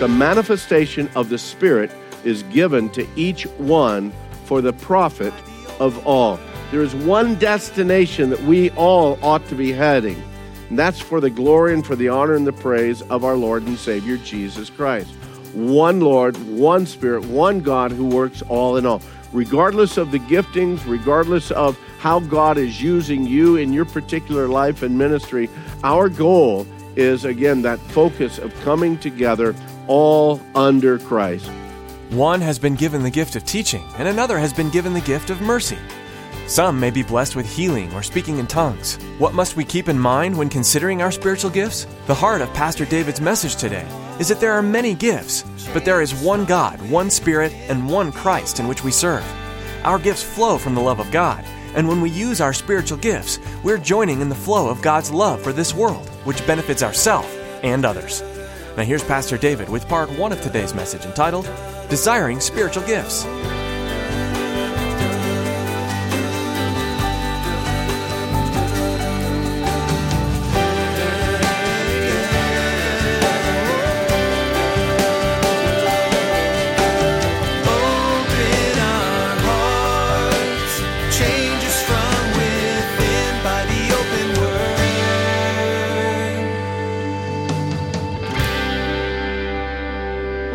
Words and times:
The 0.00 0.08
manifestation 0.08 1.10
of 1.14 1.28
the 1.28 1.36
Spirit 1.36 1.90
is 2.24 2.42
given 2.44 2.88
to 2.88 3.06
each 3.16 3.42
one 3.58 4.14
for 4.46 4.62
the 4.62 4.72
profit 4.72 5.34
of 5.78 6.06
all. 6.06 6.40
There 6.70 6.80
is 6.80 6.94
one 6.94 7.34
destination 7.34 8.30
that 8.30 8.42
we 8.44 8.70
all 8.70 9.18
ought 9.22 9.46
to 9.48 9.54
be 9.54 9.72
heading, 9.72 10.16
and 10.70 10.78
that's 10.78 11.00
for 11.00 11.20
the 11.20 11.28
glory 11.28 11.74
and 11.74 11.84
for 11.84 11.96
the 11.96 12.08
honor 12.08 12.32
and 12.32 12.46
the 12.46 12.52
praise 12.54 13.02
of 13.02 13.24
our 13.24 13.36
Lord 13.36 13.64
and 13.64 13.76
Savior 13.76 14.16
Jesus 14.16 14.70
Christ. 14.70 15.10
One 15.52 16.00
Lord, 16.00 16.34
one 16.48 16.86
Spirit, 16.86 17.26
one 17.26 17.60
God 17.60 17.92
who 17.92 18.06
works 18.06 18.40
all 18.48 18.78
in 18.78 18.86
all. 18.86 19.02
Regardless 19.34 19.98
of 19.98 20.12
the 20.12 20.18
giftings, 20.20 20.80
regardless 20.86 21.50
of 21.50 21.78
how 21.98 22.20
God 22.20 22.56
is 22.56 22.82
using 22.82 23.26
you 23.26 23.56
in 23.56 23.70
your 23.70 23.84
particular 23.84 24.48
life 24.48 24.82
and 24.82 24.96
ministry, 24.96 25.50
our 25.84 26.08
goal 26.08 26.66
is 26.96 27.26
again 27.26 27.60
that 27.62 27.78
focus 27.78 28.38
of 28.38 28.58
coming 28.62 28.96
together 28.96 29.54
all 29.86 30.40
under 30.54 30.98
Christ. 30.98 31.50
One 32.10 32.40
has 32.40 32.58
been 32.58 32.74
given 32.74 33.02
the 33.02 33.10
gift 33.10 33.36
of 33.36 33.44
teaching, 33.44 33.84
and 33.96 34.08
another 34.08 34.38
has 34.38 34.52
been 34.52 34.70
given 34.70 34.92
the 34.92 35.00
gift 35.00 35.30
of 35.30 35.40
mercy. 35.40 35.78
Some 36.46 36.80
may 36.80 36.90
be 36.90 37.04
blessed 37.04 37.36
with 37.36 37.46
healing 37.46 37.92
or 37.94 38.02
speaking 38.02 38.38
in 38.38 38.48
tongues. 38.48 38.96
What 39.18 39.34
must 39.34 39.54
we 39.54 39.64
keep 39.64 39.88
in 39.88 39.96
mind 39.98 40.36
when 40.36 40.48
considering 40.48 41.00
our 41.00 41.12
spiritual 41.12 41.50
gifts? 41.50 41.86
The 42.08 42.14
heart 42.14 42.40
of 42.40 42.52
Pastor 42.52 42.84
David's 42.84 43.20
message 43.20 43.54
today 43.54 43.86
is 44.18 44.26
that 44.28 44.40
there 44.40 44.52
are 44.52 44.62
many 44.62 44.92
gifts, 44.92 45.44
but 45.72 45.84
there 45.84 46.02
is 46.02 46.12
one 46.14 46.44
God, 46.44 46.80
one 46.90 47.08
Spirit, 47.08 47.52
and 47.68 47.88
one 47.88 48.10
Christ 48.10 48.58
in 48.58 48.66
which 48.66 48.82
we 48.82 48.90
serve. 48.90 49.24
Our 49.84 50.00
gifts 50.00 50.24
flow 50.24 50.58
from 50.58 50.74
the 50.74 50.80
love 50.80 50.98
of 50.98 51.12
God, 51.12 51.44
and 51.76 51.86
when 51.86 52.00
we 52.00 52.10
use 52.10 52.40
our 52.40 52.52
spiritual 52.52 52.98
gifts, 52.98 53.38
we're 53.62 53.78
joining 53.78 54.20
in 54.20 54.28
the 54.28 54.34
flow 54.34 54.68
of 54.68 54.82
God's 54.82 55.12
love 55.12 55.40
for 55.40 55.52
this 55.52 55.72
world, 55.72 56.08
which 56.24 56.44
benefits 56.46 56.82
ourselves 56.82 57.32
and 57.62 57.84
others. 57.84 58.22
Now, 58.76 58.84
here's 58.84 59.02
Pastor 59.02 59.36
David 59.36 59.68
with 59.68 59.88
part 59.88 60.10
one 60.18 60.32
of 60.32 60.40
today's 60.40 60.74
message 60.74 61.04
entitled 61.04 61.48
Desiring 61.88 62.40
Spiritual 62.40 62.86
Gifts. 62.86 63.24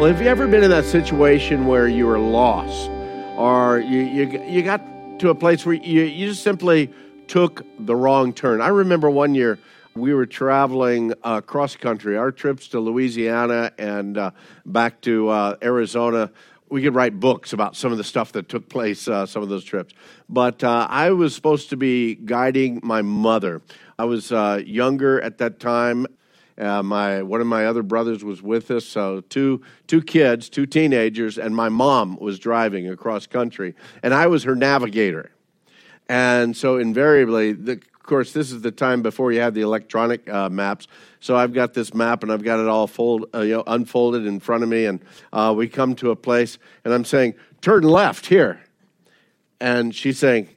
Well, 0.06 0.14
have 0.14 0.22
you 0.22 0.30
ever 0.30 0.46
been 0.46 0.64
in 0.64 0.70
that 0.70 0.86
situation 0.86 1.66
where 1.66 1.88
you 1.88 2.06
were 2.06 2.20
lost, 2.20 2.92
or 3.38 3.80
you 3.80 4.02
you, 4.02 4.44
you 4.44 4.62
got 4.62 4.80
to 5.18 5.30
a 5.30 5.34
place 5.34 5.66
where 5.66 5.74
you, 5.74 6.04
you 6.04 6.28
just 6.30 6.44
simply 6.44 6.92
took 7.26 7.66
the 7.80 7.96
wrong 7.96 8.32
turn? 8.32 8.62
I 8.62 8.68
remember 8.68 9.10
one 9.10 9.34
year 9.34 9.58
we 9.96 10.14
were 10.14 10.28
traveling 10.28 11.16
uh, 11.24 11.42
cross 11.42 11.76
country. 11.76 12.18
Our 12.18 12.32
trips 12.32 12.68
to 12.68 12.80
Louisiana 12.80 13.72
and 13.80 14.16
uh, 14.16 14.30
back 14.64 15.02
to 15.02 15.30
uh, 15.30 15.56
Arizona. 15.64 16.30
We 16.70 16.84
could 16.84 16.94
write 16.94 17.20
books 17.20 17.52
about 17.52 17.76
some 17.76 17.92
of 17.92 17.98
the 17.98 18.04
stuff 18.04 18.32
that 18.34 18.48
took 18.48 18.70
place, 18.70 19.08
uh, 19.08 19.26
some 19.26 19.42
of 19.42 19.50
those 19.50 19.64
trips. 19.64 19.96
But 20.30 20.64
uh, 20.64 20.86
I 20.88 21.10
was 21.14 21.34
supposed 21.34 21.72
to 21.72 21.78
be 21.78 22.14
guiding 22.14 22.80
my 22.84 23.02
mother. 23.02 23.64
I 23.98 24.06
was 24.06 24.32
uh, 24.32 24.62
younger 24.64 25.20
at 25.20 25.40
that 25.40 25.60
time. 25.60 26.06
Uh, 26.58 26.82
my 26.82 27.22
one 27.22 27.42
of 27.42 27.48
my 27.48 27.66
other 27.66 27.84
brothers 27.84 28.24
was 28.24 28.42
with 28.42 28.72
us, 28.72 28.86
so 28.86 29.22
two 29.22 29.62
two 29.88 30.02
kids, 30.02 30.50
two 30.50 30.66
teenagers, 30.66 31.38
and 31.38 31.54
my 31.54 31.68
mom 31.68 32.18
was 32.18 32.40
driving 32.40 32.90
across 32.90 33.28
country, 33.28 33.76
and 34.02 34.14
I 34.14 34.28
was 34.28 34.44
her 34.44 34.56
navigator. 34.56 35.32
And 36.08 36.56
so 36.56 36.78
invariably, 36.78 37.52
the, 37.52 37.74
of 37.74 38.04
course, 38.04 38.32
this 38.32 38.52
is 38.52 38.62
the 38.62 38.72
time 38.72 39.02
before 39.02 39.32
you 39.32 39.42
have 39.42 39.54
the 39.54 39.62
electronic 39.62 40.30
uh, 40.30 40.48
maps. 40.48 40.88
So 41.20 41.36
I've 41.36 41.54
got 41.54 41.74
this 41.74 41.94
map 41.94 42.22
and 42.22 42.32
I've 42.32 42.44
got 42.44 42.60
it 42.60 42.68
all 42.68 42.86
fold, 42.86 43.26
uh, 43.34 43.42
you 43.42 43.56
know, 43.56 43.64
unfolded 43.66 44.26
in 44.26 44.40
front 44.40 44.64
of 44.64 44.70
me, 44.70 44.86
and 44.86 45.04
uh, 45.34 45.54
we 45.58 45.68
come 45.68 45.96
to 45.96 46.12
a 46.12 46.16
place, 46.16 46.58
and 46.86 46.94
I'm 46.94 47.06
saying, 47.06 47.34
"Turn 47.62 47.84
left 47.84 48.28
here," 48.28 48.62
and 49.60 49.94
she's 49.94 50.20
saying, 50.20 50.48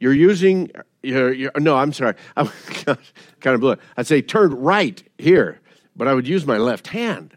"You're 0.00 0.12
using 0.12 0.70
your, 1.02 1.32
your 1.32 1.52
no, 1.58 1.76
I'm 1.76 1.92
sorry, 1.92 2.14
I'm 2.36 2.50
kind 2.84 3.54
of 3.54 3.60
blew 3.60 3.72
it. 3.72 3.80
I'd 3.96 4.06
say 4.06 4.22
turn 4.22 4.54
right 4.54 5.02
here, 5.18 5.60
but 5.94 6.08
I 6.08 6.14
would 6.14 6.28
use 6.28 6.46
my 6.46 6.58
left 6.58 6.88
hand, 6.88 7.36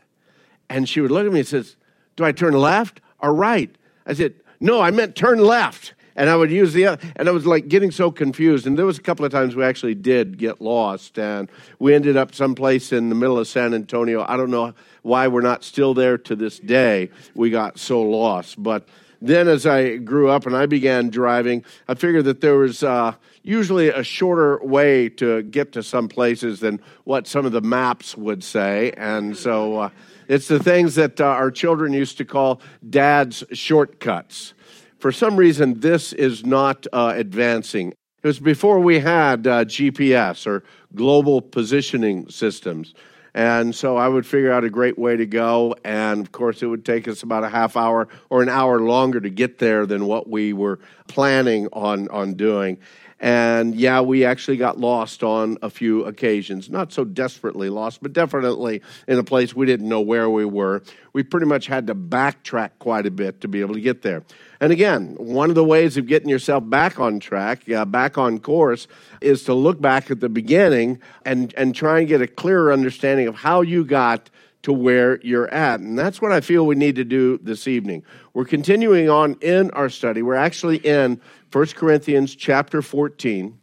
and 0.70 0.88
she 0.88 1.02
would 1.02 1.12
look 1.12 1.26
at 1.26 1.32
me 1.32 1.40
and 1.40 1.48
says, 1.48 1.76
"Do 2.16 2.24
I 2.24 2.32
turn 2.32 2.54
left 2.54 3.02
or 3.20 3.34
right?" 3.34 3.74
I 4.06 4.14
said, 4.14 4.36
"No, 4.60 4.82
I 4.82 4.92
meant 4.92 5.16
turn 5.16 5.40
left." 5.40 5.94
And 6.16 6.30
I 6.30 6.36
would 6.36 6.52
use 6.52 6.74
the 6.74 6.86
other, 6.86 7.08
and 7.16 7.30
I 7.30 7.32
was 7.32 7.46
like 7.46 7.70
getting 7.70 7.92
so 7.92 8.12
confused. 8.12 8.68
And 8.68 8.78
there 8.78 8.86
was 8.86 8.98
a 8.98 9.02
couple 9.02 9.24
of 9.24 9.32
times 9.32 9.56
we 9.56 9.64
actually 9.64 9.96
did 9.96 10.38
get 10.38 10.60
lost, 10.60 11.18
and 11.18 11.50
we 11.78 11.96
ended 11.96 12.18
up 12.18 12.36
someplace 12.36 12.92
in 12.92 13.08
the 13.08 13.16
middle 13.16 13.40
of 13.40 13.48
San 13.48 13.74
Antonio. 13.74 14.26
I 14.28 14.36
don't 14.36 14.52
know 14.52 14.74
why 15.02 15.30
we're 15.30 15.40
not 15.40 15.64
still 15.64 15.94
there 15.94 16.18
to 16.18 16.36
this 16.36 16.60
day. 16.60 17.10
We 17.36 17.52
got 17.52 17.80
so 17.80 18.02
lost, 18.02 18.62
but 18.62 18.86
then 19.22 19.48
as 19.48 19.66
I 19.66 19.98
grew 19.98 20.30
up 20.30 20.46
and 20.46 20.56
I 20.56 20.66
began 20.66 21.10
driving, 21.10 21.64
I 21.88 21.94
figured 21.94 22.26
that 22.26 22.42
there 22.42 22.56
was 22.56 22.84
uh, 22.84 23.14
usually 23.44 23.90
a 23.90 24.04
shorter 24.04 24.60
way 24.64 25.10
to 25.10 25.44
get 25.44 25.72
to 25.74 25.84
some 25.84 26.08
places 26.08 26.60
than 26.60 26.80
what 27.04 27.28
some 27.28 27.46
of 27.46 27.52
the 27.52 27.62
maps 27.62 28.16
would 28.18 28.44
say. 28.44 28.92
And 28.98 29.36
so 29.36 29.78
uh, 29.78 29.90
it's 30.28 30.48
the 30.48 30.62
things 30.62 30.96
that 30.96 31.20
uh, 31.20 31.26
our 31.26 31.52
children 31.52 31.94
used 31.94 32.18
to 32.18 32.26
call 32.26 32.62
dad's 32.90 33.44
shortcuts. 33.52 34.54
For 35.00 35.12
some 35.12 35.38
reason, 35.38 35.80
this 35.80 36.14
is 36.14 36.46
not 36.46 36.86
uh, 36.92 37.14
advancing. 37.16 37.94
It 38.22 38.28
was 38.28 38.40
before 38.40 38.80
we 38.80 39.00
had 39.00 39.48
uh, 39.48 39.64
GPS 39.64 40.46
or 40.46 40.64
global 40.94 41.42
positioning 41.42 42.30
systems. 42.30 42.94
And 43.34 43.74
so 43.74 43.96
I 43.96 44.08
would 44.08 44.26
figure 44.26 44.52
out 44.52 44.64
a 44.64 44.70
great 44.70 44.98
way 44.98 45.16
to 45.16 45.26
go. 45.26 45.76
And 45.86 46.20
of 46.20 46.32
course, 46.32 46.62
it 46.62 46.66
would 46.66 46.84
take 46.84 47.08
us 47.08 47.24
about 47.24 47.44
a 47.44 47.50
half 47.50 47.78
hour 47.78 48.08
or 48.30 48.42
an 48.42 48.50
hour 48.50 48.82
longer 48.82 49.22
to 49.22 49.30
get 49.30 49.60
there 49.60 49.86
than 49.86 50.06
what 50.06 50.28
we 50.28 50.52
were 50.52 50.80
planning 51.08 51.68
on, 51.72 52.10
on 52.10 52.34
doing. 52.34 52.80
And 53.20 53.76
yeah, 53.76 54.00
we 54.00 54.24
actually 54.24 54.58
got 54.58 54.80
lost 54.80 55.24
on 55.24 55.58
a 55.62 55.70
few 55.70 56.06
occasions. 56.06 56.70
Not 56.70 56.94
so 56.94 57.04
desperately 57.04 57.70
lost, 57.70 58.02
but 58.02 58.14
definitely 58.14 58.82
in 59.08 59.20
a 59.20 59.24
place 59.24 59.54
we 59.54 59.66
didn't 59.66 59.90
know 59.90 60.00
where 60.00 60.30
we 60.30 60.46
were. 60.46 60.84
We 61.12 61.24
pretty 61.24 61.46
much 61.46 61.68
had 61.68 61.88
to 61.88 61.96
backtrack 61.96 62.72
quite 62.80 63.06
a 63.06 63.12
bit 63.12 63.42
to 63.42 63.50
be 63.50 63.60
able 63.60 63.74
to 63.74 63.82
get 63.82 64.04
there. 64.04 64.24
And 64.62 64.72
again, 64.72 65.16
one 65.18 65.50
of 65.50 65.56
the 65.56 65.66
ways 65.66 65.98
of 65.98 66.08
getting 66.08 66.30
yourself 66.30 66.70
back 66.70 67.00
on 67.00 67.20
track, 67.20 67.70
uh, 67.70 67.84
back 67.84 68.18
on 68.18 68.40
course, 68.40 68.88
is 69.20 69.44
to 69.46 69.54
look 69.54 69.82
back 69.82 70.10
at 70.12 70.22
the 70.22 70.30
beginning 70.30 71.00
and, 71.26 71.54
and 71.58 71.76
try 71.76 72.00
and 72.00 72.08
get 72.08 72.22
a 72.22 72.28
clearer 72.28 72.72
understanding 72.72 73.28
of 73.28 73.36
how 73.36 73.62
you 73.62 73.84
got 73.84 74.30
to 74.62 74.74
where 74.74 75.20
you're 75.22 75.52
at. 75.54 75.80
And 75.80 75.98
that's 75.98 76.22
what 76.22 76.32
I 76.32 76.42
feel 76.42 76.66
we 76.66 76.76
need 76.76 76.96
to 76.96 77.06
do 77.06 77.38
this 77.42 77.68
evening. 77.68 78.04
We're 78.34 78.46
continuing 78.46 79.10
on 79.10 79.38
in 79.42 79.72
our 79.72 79.90
study. 79.90 80.22
We're 80.22 80.36
actually 80.36 80.78
in 80.78 81.22
1 81.52 81.66
Corinthians 81.68 82.36
chapter 82.36 82.82
14. 82.82 83.58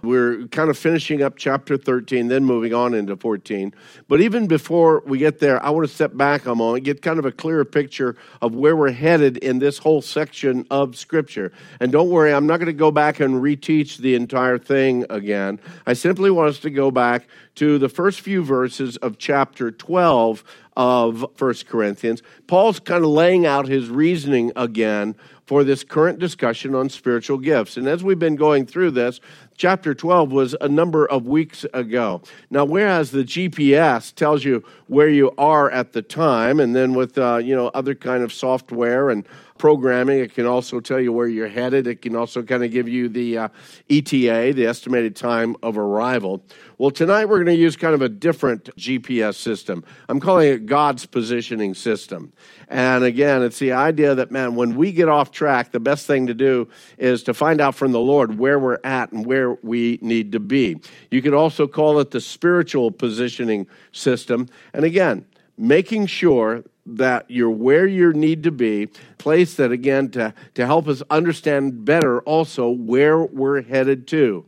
We're 0.00 0.46
kind 0.46 0.70
of 0.70 0.78
finishing 0.78 1.22
up 1.22 1.36
chapter 1.36 1.76
13, 1.76 2.28
then 2.28 2.44
moving 2.44 2.72
on 2.72 2.94
into 2.94 3.16
14. 3.16 3.74
But 4.06 4.20
even 4.20 4.46
before 4.46 5.02
we 5.04 5.18
get 5.18 5.40
there, 5.40 5.60
I 5.60 5.70
want 5.70 5.88
to 5.88 5.92
step 5.92 6.16
back 6.16 6.46
a 6.46 6.54
moment, 6.54 6.84
get 6.84 7.02
kind 7.02 7.18
of 7.18 7.24
a 7.24 7.32
clearer 7.32 7.64
picture 7.64 8.14
of 8.40 8.54
where 8.54 8.76
we're 8.76 8.92
headed 8.92 9.38
in 9.38 9.58
this 9.58 9.78
whole 9.78 10.00
section 10.00 10.64
of 10.70 10.96
Scripture. 10.96 11.50
And 11.80 11.90
don't 11.90 12.10
worry, 12.10 12.32
I'm 12.32 12.46
not 12.46 12.58
going 12.58 12.66
to 12.66 12.72
go 12.72 12.92
back 12.92 13.18
and 13.18 13.42
reteach 13.42 13.96
the 13.96 14.14
entire 14.14 14.56
thing 14.56 15.04
again. 15.10 15.58
I 15.84 15.94
simply 15.94 16.30
want 16.30 16.50
us 16.50 16.60
to 16.60 16.70
go 16.70 16.92
back 16.92 17.26
to 17.56 17.78
the 17.78 17.88
first 17.88 18.20
few 18.20 18.44
verses 18.44 18.98
of 18.98 19.18
chapter 19.18 19.72
12 19.72 20.44
of 20.76 21.26
1 21.40 21.54
Corinthians. 21.68 22.22
Paul's 22.46 22.78
kind 22.78 23.02
of 23.02 23.10
laying 23.10 23.46
out 23.46 23.66
his 23.66 23.90
reasoning 23.90 24.52
again 24.54 25.16
for 25.48 25.64
this 25.64 25.82
current 25.82 26.18
discussion 26.18 26.74
on 26.74 26.90
spiritual 26.90 27.38
gifts. 27.38 27.78
And 27.78 27.88
as 27.88 28.04
we've 28.04 28.18
been 28.18 28.36
going 28.36 28.66
through 28.66 28.90
this, 28.90 29.18
chapter 29.56 29.94
12 29.94 30.30
was 30.30 30.54
a 30.60 30.68
number 30.68 31.06
of 31.06 31.26
weeks 31.26 31.64
ago. 31.72 32.20
Now, 32.50 32.66
whereas 32.66 33.12
the 33.12 33.24
GPS 33.24 34.14
tells 34.14 34.44
you 34.44 34.62
where 34.88 35.08
you 35.08 35.32
are 35.38 35.70
at 35.70 35.94
the 35.94 36.02
time, 36.02 36.60
and 36.60 36.76
then 36.76 36.92
with 36.92 37.16
uh, 37.16 37.38
you 37.38 37.56
know 37.56 37.68
other 37.68 37.94
kind 37.94 38.22
of 38.22 38.30
software 38.30 39.08
and 39.08 39.26
programming, 39.58 40.20
it 40.20 40.34
can 40.34 40.46
also 40.46 40.80
tell 40.80 41.00
you 41.00 41.12
where 41.12 41.26
you're 41.26 41.48
headed. 41.48 41.86
It 41.86 42.02
can 42.02 42.16
also 42.16 42.42
kind 42.42 42.64
of 42.64 42.70
give 42.70 42.88
you 42.88 43.08
the 43.08 43.38
uh, 43.38 43.48
ETA, 43.90 44.52
the 44.54 44.66
estimated 44.66 45.16
time 45.16 45.56
of 45.62 45.76
arrival. 45.76 46.42
Well, 46.78 46.90
tonight 46.90 47.24
we're 47.24 47.42
going 47.42 47.56
to 47.56 47.60
use 47.60 47.76
kind 47.76 47.94
of 47.94 48.02
a 48.02 48.08
different 48.08 48.74
GPS 48.76 49.34
system. 49.34 49.84
I'm 50.08 50.20
calling 50.20 50.48
it 50.48 50.66
God's 50.66 51.06
positioning 51.06 51.74
system. 51.74 52.32
And 52.68 53.04
again, 53.04 53.42
it's 53.42 53.58
the 53.58 53.72
idea 53.72 54.14
that, 54.14 54.30
man, 54.30 54.54
when 54.54 54.76
we 54.76 54.92
get 54.92 55.08
off 55.08 55.32
track, 55.32 55.72
the 55.72 55.80
best 55.80 56.06
thing 56.06 56.26
to 56.26 56.34
do 56.34 56.68
is 56.98 57.22
to 57.24 57.34
find 57.34 57.60
out 57.60 57.74
from 57.74 57.92
the 57.92 58.00
Lord 58.00 58.38
where 58.38 58.58
we're 58.58 58.78
at 58.84 59.10
and 59.12 59.26
where 59.26 59.54
we 59.62 59.98
need 60.02 60.32
to 60.32 60.40
be. 60.40 60.80
You 61.10 61.22
could 61.22 61.34
also 61.34 61.66
call 61.66 61.98
it 61.98 62.10
the 62.10 62.20
spiritual 62.20 62.90
positioning 62.90 63.66
system. 63.92 64.48
And 64.72 64.84
again, 64.84 65.26
making 65.56 66.06
sure 66.06 66.62
that 66.96 67.26
you're 67.28 67.50
where 67.50 67.86
you 67.86 68.12
need 68.12 68.42
to 68.44 68.50
be, 68.50 68.86
place 69.18 69.54
that 69.54 69.72
again 69.72 70.10
to, 70.10 70.34
to 70.54 70.66
help 70.66 70.88
us 70.88 71.02
understand 71.10 71.84
better 71.84 72.20
also 72.22 72.70
where 72.70 73.18
we're 73.18 73.62
headed 73.62 74.06
to. 74.08 74.44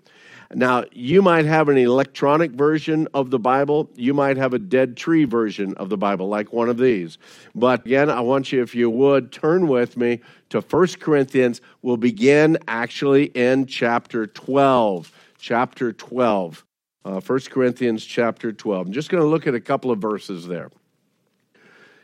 Now, 0.52 0.82
you 0.90 1.22
might 1.22 1.44
have 1.44 1.68
an 1.68 1.76
electronic 1.76 2.50
version 2.50 3.06
of 3.14 3.30
the 3.30 3.38
Bible. 3.38 3.88
You 3.94 4.12
might 4.12 4.36
have 4.36 4.52
a 4.52 4.58
dead 4.58 4.96
tree 4.96 5.24
version 5.24 5.74
of 5.74 5.90
the 5.90 5.96
Bible, 5.96 6.26
like 6.26 6.52
one 6.52 6.68
of 6.68 6.76
these. 6.76 7.18
But 7.54 7.86
again, 7.86 8.10
I 8.10 8.20
want 8.20 8.50
you, 8.50 8.60
if 8.60 8.74
you 8.74 8.90
would, 8.90 9.30
turn 9.30 9.68
with 9.68 9.96
me 9.96 10.20
to 10.48 10.60
1 10.60 10.86
Corinthians. 10.98 11.60
We'll 11.82 11.96
begin 11.96 12.58
actually 12.66 13.26
in 13.26 13.66
chapter 13.66 14.26
12. 14.26 15.12
Chapter 15.38 15.92
12. 15.92 16.66
Uh, 17.04 17.20
1 17.20 17.40
Corinthians 17.48 18.04
chapter 18.04 18.52
12. 18.52 18.88
I'm 18.88 18.92
just 18.92 19.08
going 19.08 19.22
to 19.22 19.28
look 19.28 19.46
at 19.46 19.54
a 19.54 19.60
couple 19.60 19.92
of 19.92 20.00
verses 20.00 20.48
there. 20.48 20.70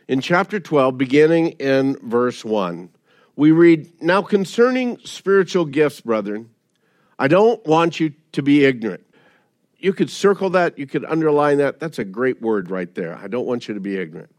In 0.08 0.20
chapter 0.20 0.60
12, 0.60 0.96
beginning 0.96 1.48
in 1.52 1.96
verse 1.96 2.44
1, 2.44 2.90
we 3.34 3.50
read 3.50 3.90
Now 4.00 4.22
concerning 4.22 4.98
spiritual 5.04 5.64
gifts, 5.64 6.00
brethren, 6.00 6.50
I 7.18 7.26
don't 7.26 7.64
want 7.66 7.98
you 7.98 8.12
to 8.32 8.42
be 8.42 8.64
ignorant. 8.64 9.04
You 9.78 9.92
could 9.92 10.08
circle 10.08 10.50
that, 10.50 10.78
you 10.78 10.86
could 10.86 11.04
underline 11.04 11.58
that. 11.58 11.80
That's 11.80 11.98
a 11.98 12.04
great 12.04 12.40
word 12.40 12.70
right 12.70 12.94
there. 12.94 13.16
I 13.16 13.26
don't 13.26 13.46
want 13.46 13.66
you 13.66 13.74
to 13.74 13.80
be 13.80 13.96
ignorant. 13.96 14.30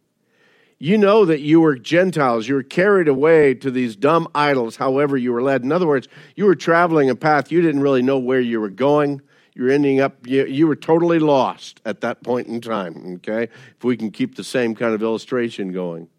You 0.80 0.98
know 0.98 1.26
that 1.26 1.42
you 1.42 1.60
were 1.60 1.76
Gentiles. 1.78 2.48
You 2.48 2.56
were 2.56 2.64
carried 2.64 3.10
away 3.10 3.54
to 3.56 3.70
these 3.70 3.96
dumb 3.96 4.30
idols, 4.34 4.78
however, 4.78 5.18
you 5.18 5.34
were 5.34 5.42
led. 5.42 5.64
In 5.64 5.72
other 5.74 5.88
words, 5.88 6.08
you 6.36 6.46
were 6.46 6.56
traveling 6.56 7.10
a 7.10 7.16
path 7.16 7.52
you 7.52 7.62
didn't 7.62 7.82
really 7.82 8.04
know 8.04 8.20
where 8.20 8.40
you 8.40 8.62
were 8.62 8.70
going. 8.70 9.22
You're 9.58 9.72
ending 9.72 10.00
up, 10.00 10.28
you, 10.28 10.46
you 10.46 10.68
were 10.68 10.76
totally 10.76 11.18
lost 11.18 11.82
at 11.84 12.02
that 12.02 12.22
point 12.22 12.48
in 12.48 12.62
time, 12.62 13.16
okay? 13.16 13.52
If 13.76 13.84
we 13.84 13.98
can 13.98 14.12
keep 14.12 14.36
the 14.36 14.44
same 14.44 14.76
kind 14.76 14.94
of 14.94 15.02
illustration 15.02 15.72
going. 15.72 16.10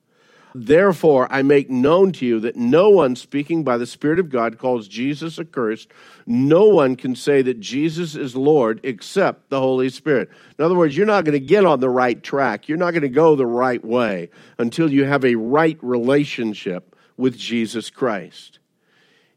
Therefore, 0.57 1.29
I 1.31 1.43
make 1.43 1.71
known 1.71 2.11
to 2.15 2.27
you 2.27 2.41
that 2.41 2.57
no 2.57 2.91
one 2.91 3.15
speaking 3.15 3.63
by 3.63 3.79
the 3.79 3.87
Spirit 3.87 4.19
of 4.19 4.29
God 4.29 4.59
calls 4.59 4.89
Jesus 4.89 5.39
accursed. 5.39 5.89
No 6.27 6.65
one 6.65 6.97
can 6.97 7.15
say 7.15 7.43
that 7.43 7.61
Jesus 7.61 8.17
is 8.17 8.35
Lord 8.35 8.81
except 8.83 9.51
the 9.51 9.61
Holy 9.61 9.89
Spirit. 9.89 10.31
In 10.59 10.65
other 10.65 10.75
words, 10.75 10.97
you're 10.97 11.07
not 11.07 11.25
going 11.25 11.39
to 11.39 11.47
get 11.47 11.65
on 11.65 11.79
the 11.79 11.89
right 11.89 12.21
track. 12.21 12.69
You're 12.69 12.77
not 12.77 12.91
going 12.91 13.03
to 13.03 13.09
go 13.09 13.37
the 13.37 13.47
right 13.47 13.85
way 13.85 14.31
until 14.59 14.93
you 14.93 15.05
have 15.05 15.25
a 15.25 15.37
right 15.37 15.79
relationship 15.81 16.97
with 17.17 17.39
Jesus 17.39 17.89
Christ. 17.89 18.58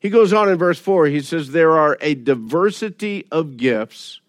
He 0.01 0.09
goes 0.09 0.33
on 0.33 0.49
in 0.49 0.57
verse 0.57 0.79
4, 0.79 1.05
he 1.05 1.21
says, 1.21 1.51
There 1.51 1.77
are 1.77 1.97
a 2.01 2.15
diversity 2.15 3.25
of 3.31 3.55
gifts, 3.55 4.19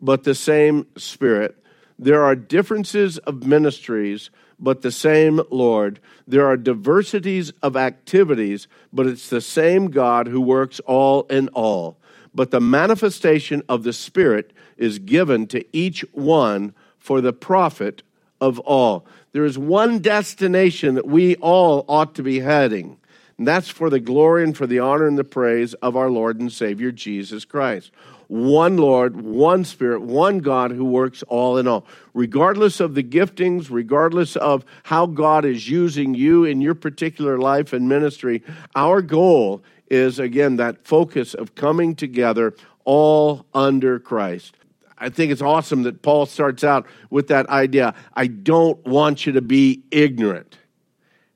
but 0.00 0.24
the 0.24 0.34
same 0.34 0.86
Spirit. 0.98 1.56
There 1.98 2.22
are 2.22 2.34
differences 2.34 3.16
of 3.18 3.46
ministries 3.46 4.30
but 4.62 4.82
the 4.82 4.92
same 4.92 5.40
Lord. 5.50 5.98
There 6.26 6.46
are 6.46 6.56
diversities 6.56 7.52
of 7.62 7.76
activities, 7.76 8.68
but 8.92 9.08
it's 9.08 9.28
the 9.28 9.40
same 9.40 9.90
God 9.90 10.28
who 10.28 10.40
works 10.40 10.78
all 10.80 11.24
in 11.24 11.48
all. 11.48 11.98
But 12.32 12.52
the 12.52 12.60
manifestation 12.60 13.62
of 13.68 13.82
the 13.82 13.92
Spirit 13.92 14.52
is 14.78 15.00
given 15.00 15.48
to 15.48 15.64
each 15.76 16.02
one 16.12 16.74
for 16.96 17.20
the 17.20 17.32
profit 17.32 18.02
of 18.40 18.60
all. 18.60 19.04
There 19.32 19.44
is 19.44 19.58
one 19.58 19.98
destination 19.98 20.94
that 20.94 21.08
we 21.08 21.34
all 21.36 21.84
ought 21.88 22.14
to 22.14 22.22
be 22.22 22.40
heading, 22.40 22.98
and 23.38 23.46
that's 23.46 23.68
for 23.68 23.90
the 23.90 24.00
glory 24.00 24.44
and 24.44 24.56
for 24.56 24.66
the 24.66 24.78
honor 24.78 25.06
and 25.06 25.18
the 25.18 25.24
praise 25.24 25.74
of 25.74 25.96
our 25.96 26.10
Lord 26.10 26.40
and 26.40 26.52
Savior 26.52 26.92
Jesus 26.92 27.44
Christ 27.44 27.90
one 28.32 28.78
Lord, 28.78 29.20
one 29.20 29.62
Spirit, 29.62 30.00
one 30.00 30.38
God 30.38 30.70
who 30.70 30.86
works 30.86 31.22
all 31.24 31.58
in 31.58 31.68
all. 31.68 31.84
Regardless 32.14 32.80
of 32.80 32.94
the 32.94 33.02
giftings, 33.02 33.68
regardless 33.70 34.36
of 34.36 34.64
how 34.84 35.04
God 35.04 35.44
is 35.44 35.68
using 35.68 36.14
you 36.14 36.44
in 36.44 36.62
your 36.62 36.74
particular 36.74 37.36
life 37.36 37.74
and 37.74 37.90
ministry, 37.90 38.42
our 38.74 39.02
goal 39.02 39.62
is, 39.90 40.18
again, 40.18 40.56
that 40.56 40.86
focus 40.86 41.34
of 41.34 41.54
coming 41.54 41.94
together 41.94 42.54
all 42.86 43.44
under 43.52 43.98
Christ. 43.98 44.56
I 44.96 45.10
think 45.10 45.30
it's 45.30 45.42
awesome 45.42 45.82
that 45.82 46.00
Paul 46.00 46.24
starts 46.24 46.64
out 46.64 46.86
with 47.10 47.28
that 47.28 47.50
idea 47.50 47.94
I 48.14 48.28
don't 48.28 48.82
want 48.86 49.26
you 49.26 49.32
to 49.32 49.42
be 49.42 49.82
ignorant. 49.90 50.56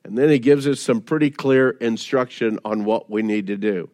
And 0.06 0.16
then 0.16 0.30
he 0.30 0.38
gives 0.38 0.68
us 0.68 0.78
some 0.78 1.00
pretty 1.00 1.30
clear 1.30 1.70
instruction 1.70 2.60
on 2.64 2.84
what 2.84 3.10
we 3.10 3.22
need 3.22 3.48
to 3.48 3.56
do. 3.56 3.90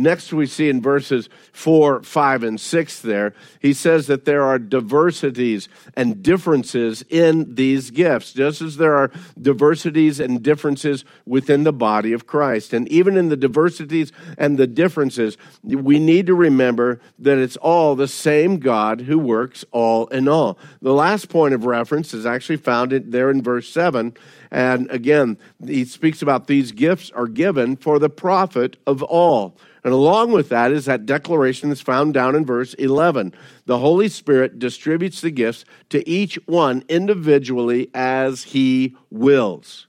Next, 0.00 0.32
we 0.32 0.46
see 0.46 0.68
in 0.68 0.80
verses 0.80 1.28
4, 1.52 2.02
5, 2.02 2.42
and 2.42 2.60
6 2.60 3.00
there, 3.02 3.34
he 3.60 3.72
says 3.72 4.06
that 4.06 4.24
there 4.24 4.42
are 4.42 4.58
diversities 4.58 5.68
and 5.94 6.22
differences 6.22 7.04
in 7.08 7.54
these 7.54 7.90
gifts, 7.90 8.32
just 8.32 8.62
as 8.62 8.78
there 8.78 8.96
are 8.96 9.10
diversities 9.40 10.18
and 10.18 10.42
differences 10.42 11.04
within 11.26 11.64
the 11.64 11.72
body 11.72 12.12
of 12.12 12.26
Christ. 12.26 12.72
And 12.72 12.88
even 12.88 13.16
in 13.16 13.28
the 13.28 13.36
diversities 13.36 14.10
and 14.38 14.56
the 14.56 14.66
differences, 14.66 15.36
we 15.62 15.98
need 15.98 16.26
to 16.26 16.34
remember 16.34 17.00
that 17.18 17.38
it's 17.38 17.56
all 17.58 17.94
the 17.94 18.08
same 18.08 18.58
God 18.58 19.02
who 19.02 19.18
works 19.18 19.64
all 19.70 20.06
in 20.06 20.28
all. 20.28 20.58
The 20.80 20.94
last 20.94 21.28
point 21.28 21.54
of 21.54 21.66
reference 21.66 22.14
is 22.14 22.24
actually 22.24 22.56
found 22.56 22.90
there 22.90 23.30
in 23.30 23.42
verse 23.42 23.68
7. 23.68 24.14
And 24.50 24.90
again, 24.90 25.38
he 25.64 25.84
speaks 25.84 26.22
about 26.22 26.46
these 26.46 26.72
gifts 26.72 27.10
are 27.10 27.28
given 27.28 27.76
for 27.76 27.98
the 27.98 28.10
profit 28.10 28.76
of 28.86 29.02
all. 29.02 29.56
And 29.82 29.92
along 29.92 30.32
with 30.32 30.48
that 30.50 30.72
is 30.72 30.84
that 30.84 31.06
declaration 31.06 31.68
that's 31.68 31.80
found 31.80 32.14
down 32.14 32.34
in 32.34 32.44
verse 32.44 32.74
11. 32.74 33.34
The 33.66 33.78
Holy 33.78 34.08
Spirit 34.08 34.58
distributes 34.58 35.20
the 35.20 35.30
gifts 35.30 35.64
to 35.88 36.06
each 36.08 36.38
one 36.46 36.84
individually 36.88 37.90
as 37.94 38.42
he 38.42 38.94
wills. 39.10 39.86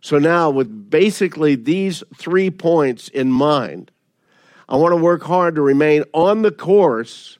So 0.00 0.18
now, 0.18 0.50
with 0.50 0.90
basically 0.90 1.56
these 1.56 2.04
three 2.16 2.50
points 2.50 3.08
in 3.08 3.32
mind, 3.32 3.90
I 4.68 4.76
want 4.76 4.92
to 4.92 5.02
work 5.02 5.24
hard 5.24 5.56
to 5.56 5.62
remain 5.62 6.04
on 6.12 6.42
the 6.42 6.52
course 6.52 7.38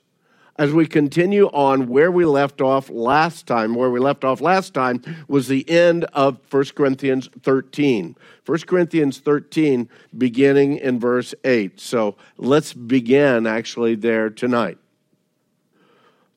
as 0.59 0.73
we 0.73 0.87
continue 0.87 1.47
on 1.47 1.87
where 1.87 2.11
we 2.11 2.25
left 2.25 2.61
off 2.61 2.91
last 2.91 3.47
time. 3.47 3.75
Where 3.75 3.91
we 3.91 4.01
left 4.01 4.25
off 4.25 4.41
last 4.41 4.75
time 4.75 5.03
was 5.29 5.47
the 5.47 5.69
end 5.71 6.05
of 6.07 6.41
1 6.51 6.65
Corinthians 6.75 7.29
13. 7.43 8.17
1 8.45 8.59
Corinthians 8.61 9.19
13, 9.19 9.89
beginning 10.17 10.77
in 10.79 10.99
verse 10.99 11.35
8. 11.45 11.79
So 11.79 12.17
let's 12.37 12.73
begin 12.73 13.47
actually 13.47 13.95
there 13.95 14.31
tonight. 14.31 14.79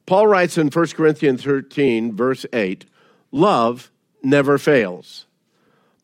Paul 0.06 0.28
writes 0.28 0.58
in 0.58 0.70
1 0.70 0.88
Corinthians 0.90 1.44
13, 1.44 2.16
verse 2.16 2.46
8 2.54 2.86
Love 3.32 3.92
never 4.22 4.58
fails. 4.58 5.26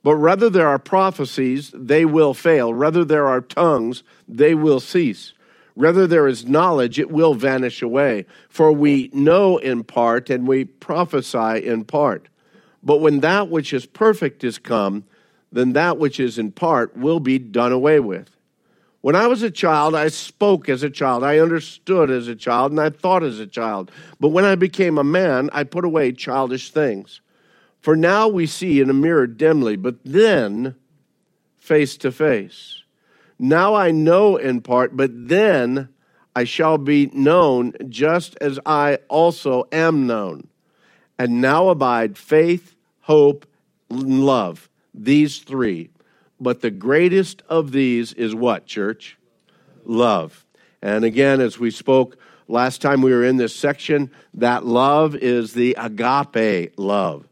But 0.01 0.15
rather 0.15 0.49
there 0.49 0.67
are 0.67 0.79
prophecies, 0.79 1.71
they 1.75 2.05
will 2.05 2.33
fail. 2.33 2.73
Rather 2.73 3.03
there 3.03 3.27
are 3.27 3.41
tongues, 3.41 4.03
they 4.27 4.55
will 4.55 4.79
cease. 4.79 5.33
Rather, 5.77 6.07
there 6.07 6.27
is 6.27 6.47
knowledge, 6.47 6.97
it 6.97 7.11
will 7.11 7.35
vanish 7.35 7.83
away. 7.83 8.25
For 8.49 8.71
we 8.71 9.11
know 9.13 9.57
in 9.57 9.83
part 9.83 10.31
and 10.31 10.47
we 10.47 10.65
prophesy 10.65 11.63
in 11.63 11.85
part. 11.85 12.29
But 12.81 12.97
when 12.97 13.19
that 13.19 13.49
which 13.49 13.73
is 13.73 13.85
perfect 13.85 14.43
is 14.43 14.57
come, 14.57 15.03
then 15.51 15.73
that 15.73 15.99
which 15.99 16.19
is 16.19 16.39
in 16.39 16.51
part 16.51 16.97
will 16.97 17.19
be 17.19 17.37
done 17.37 17.71
away 17.71 17.99
with. 17.99 18.31
When 19.01 19.15
I 19.15 19.27
was 19.27 19.43
a 19.43 19.51
child, 19.51 19.93
I 19.93 20.07
spoke 20.07 20.67
as 20.67 20.81
a 20.81 20.89
child, 20.89 21.23
I 21.23 21.37
understood 21.37 22.09
as 22.09 22.27
a 22.27 22.35
child, 22.35 22.71
and 22.71 22.81
I 22.81 22.89
thought 22.89 23.21
as 23.21 23.39
a 23.39 23.45
child. 23.45 23.91
But 24.19 24.29
when 24.29 24.45
I 24.45 24.55
became 24.55 24.97
a 24.97 25.03
man, 25.03 25.51
I 25.53 25.63
put 25.63 25.85
away 25.85 26.11
childish 26.11 26.71
things. 26.71 27.21
For 27.79 27.95
now 27.95 28.27
we 28.27 28.47
see 28.47 28.81
in 28.81 28.89
a 28.89 28.95
mirror 28.95 29.27
dimly, 29.27 29.75
but 29.75 29.97
then 30.03 30.75
face 31.55 31.97
to 31.97 32.11
face. 32.11 32.81
Now 33.39 33.75
I 33.75 33.91
know 33.91 34.37
in 34.37 34.61
part, 34.61 34.97
but 34.97 35.11
then 35.27 35.89
I 36.35 36.43
shall 36.43 36.77
be 36.77 37.07
known 37.13 37.73
just 37.89 38.37
as 38.41 38.59
I 38.65 38.99
also 39.07 39.67
am 39.71 40.07
known. 40.07 40.47
And 41.19 41.41
now 41.41 41.69
abide 41.69 42.17
faith, 42.17 42.75
hope, 43.01 43.45
and 43.89 44.25
love, 44.25 44.69
these 44.93 45.39
three. 45.39 45.89
But 46.39 46.61
the 46.61 46.71
greatest 46.71 47.41
of 47.49 47.71
these 47.71 48.13
is 48.13 48.35
what, 48.35 48.65
church? 48.65 49.17
Love. 49.83 50.45
And 50.81 51.03
again, 51.03 51.41
as 51.41 51.57
we 51.57 51.71
spoke 51.71 52.17
last 52.47 52.81
time 52.81 53.01
we 53.01 53.11
were 53.11 53.23
in 53.23 53.37
this 53.37 53.55
section, 53.55 54.11
that 54.35 54.65
love 54.65 55.15
is 55.15 55.53
the 55.53 55.75
agape 55.79 56.73
love. 56.77 57.27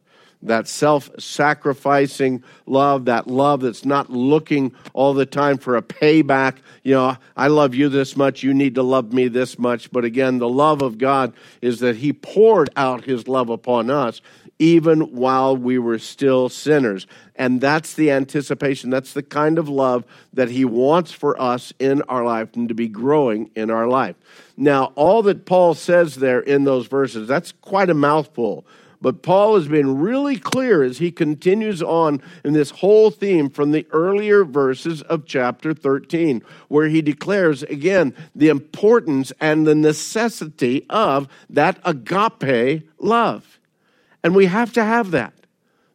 That 0.46 0.68
self 0.68 1.10
sacrificing 1.20 2.44
love, 2.66 3.06
that 3.06 3.28
love 3.28 3.62
that's 3.62 3.86
not 3.86 4.10
looking 4.10 4.74
all 4.94 5.14
the 5.14 5.26
time 5.26 5.58
for 5.58 5.76
a 5.76 5.82
payback. 5.82 6.58
You 6.84 6.94
know, 6.94 7.18
I 7.36 7.48
love 7.48 7.76
you 7.76 7.90
this 7.90 8.16
much, 8.16 8.44
you 8.44 8.54
need 8.54 8.76
to 8.76 8.84
love 8.84 9.14
me 9.14 9.28
this 9.28 9.60
much. 9.60 9.92
But 9.92 10.06
again, 10.06 10.38
the 10.38 10.50
love 10.50 10.82
of 10.82 10.98
God 10.98 11.34
is 11.62 11.80
that 11.80 11.98
He 11.98 12.14
poured 12.14 12.70
out 12.76 13.06
His 13.06 13.28
love 13.28 13.50
upon 13.50 13.90
us 13.90 14.22
even 14.60 15.02
while 15.14 15.56
we 15.58 15.78
were 15.78 16.00
still 16.00 16.50
sinners. 16.50 17.08
And 17.36 17.60
that's 17.60 17.94
the 17.94 18.12
anticipation. 18.12 18.90
That's 18.90 19.14
the 19.14 19.24
kind 19.24 19.60
of 19.60 19.68
love 19.68 20.06
that 20.34 20.50
He 20.50 20.64
wants 20.64 21.12
for 21.12 21.40
us 21.40 21.74
in 21.80 22.02
our 22.04 22.24
life 22.24 22.56
and 22.56 22.70
to 22.70 22.76
be 22.76 22.88
growing 22.88 23.52
in 23.56 23.70
our 23.70 23.88
life. 23.88 24.16
Now, 24.56 24.94
all 24.96 25.24
that 25.24 25.46
Paul 25.46 25.74
says 25.74 26.16
there 26.16 26.40
in 26.40 26.64
those 26.64 26.88
verses, 26.88 27.28
that's 27.28 27.52
quite 27.52 27.90
a 27.90 27.94
mouthful. 27.94 28.66
But 29.06 29.22
Paul 29.22 29.54
has 29.54 29.68
been 29.68 30.00
really 30.00 30.36
clear 30.36 30.82
as 30.82 30.98
he 30.98 31.12
continues 31.12 31.84
on 31.84 32.24
in 32.44 32.54
this 32.54 32.72
whole 32.72 33.12
theme 33.12 33.52
from 33.52 33.72
the 33.72 33.86
earlier 33.92 34.44
verses 34.44 35.04
of 35.04 35.28
chapter 35.28 35.76
13, 35.76 36.42
where 36.70 36.88
he 36.88 37.04
declares 37.04 37.62
again 37.62 38.16
the 38.34 38.50
importance 38.50 39.32
and 39.40 39.68
the 39.68 39.76
necessity 39.76 40.88
of 40.90 41.28
that 41.52 41.78
agape 41.86 42.90
love. 42.98 43.60
And 44.24 44.34
we 44.34 44.48
have 44.48 44.74
to 44.74 44.84
have 44.84 45.12
that. 45.12 45.36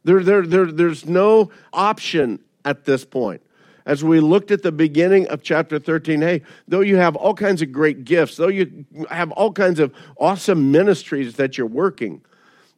There, 0.05 0.23
there, 0.23 0.47
there, 0.47 0.71
there's 0.71 1.05
no 1.05 1.50
option 1.73 2.38
at 2.64 2.85
this 2.85 3.05
point. 3.05 3.43
As 3.87 4.05
we 4.05 4.21
looked 4.21 4.52
at 4.52 4.62
the 4.62 4.71
beginning 4.71 5.26
of 5.26 5.43
chapter 5.43 5.81
13, 5.81 6.21
hey, 6.21 6.43
though 6.69 6.79
you 6.79 6.95
have 6.99 7.17
all 7.17 7.35
kinds 7.35 7.61
of 7.61 7.73
great 7.73 8.05
gifts, 8.05 8.37
though 8.37 8.47
you 8.47 8.85
have 9.11 9.33
all 9.33 9.50
kinds 9.50 9.81
of 9.81 9.93
awesome 10.17 10.71
ministries 10.71 11.35
that 11.35 11.59
you're 11.59 11.67
working, 11.67 12.23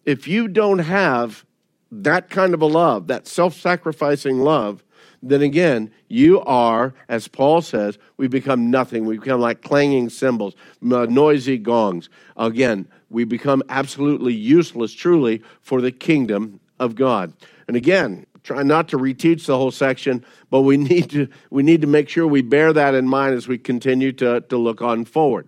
if 0.05 0.27
you 0.27 0.49
don't 0.49 0.81
have 0.81 1.45
that 1.91 2.31
kind 2.31 2.55
of 2.55 2.63
a 2.63 2.67
love, 2.67 3.07
that 3.09 3.27
self 3.27 3.55
sacrificing 3.55 4.41
love, 4.41 4.83
then 5.23 5.43
again, 5.43 5.91
you 6.09 6.41
are, 6.41 6.95
as 7.09 7.29
Paul 7.29 7.63
says, 7.63 7.97
we 8.17 8.27
become 8.27 8.71
nothing. 8.71 9.07
We 9.07 9.19
become 9.19 9.41
like 9.41 9.63
clanging 9.63 10.09
cymbals, 10.09 10.55
uh, 10.83 11.07
noisy 11.07 11.59
gongs. 11.59 12.09
Again, 12.37 12.89
we 13.09 13.25
become 13.25 13.63
absolutely 13.69 14.35
useless, 14.35 14.93
truly, 14.93 15.43
for 15.61 15.81
the 15.81 15.93
kingdom 15.93 16.61
of 16.81 16.97
God. 16.97 17.33
And 17.69 17.77
again, 17.77 18.27
try 18.43 18.65
not 18.65 18.89
to 18.89 18.99
reteach 18.99 19.47
the 19.47 19.57
whole 19.57 19.71
section, 19.71 20.25
but 20.51 20.63
we 20.63 20.77
need 20.79 21.11
to, 21.11 21.29
we 21.51 21.63
need 21.63 21.83
to 21.83 21.87
make 21.87 22.09
sure 22.09 22.27
we 22.27 22.43
bear 22.43 22.73
that 22.73 22.95
in 22.95 23.07
mind 23.07 23.35
as 23.35 23.47
we 23.47 23.59
continue 23.59 24.13
to, 24.13 24.41
to 24.41 24.57
look 24.57 24.83
on 24.83 25.05
forward. 25.05 25.47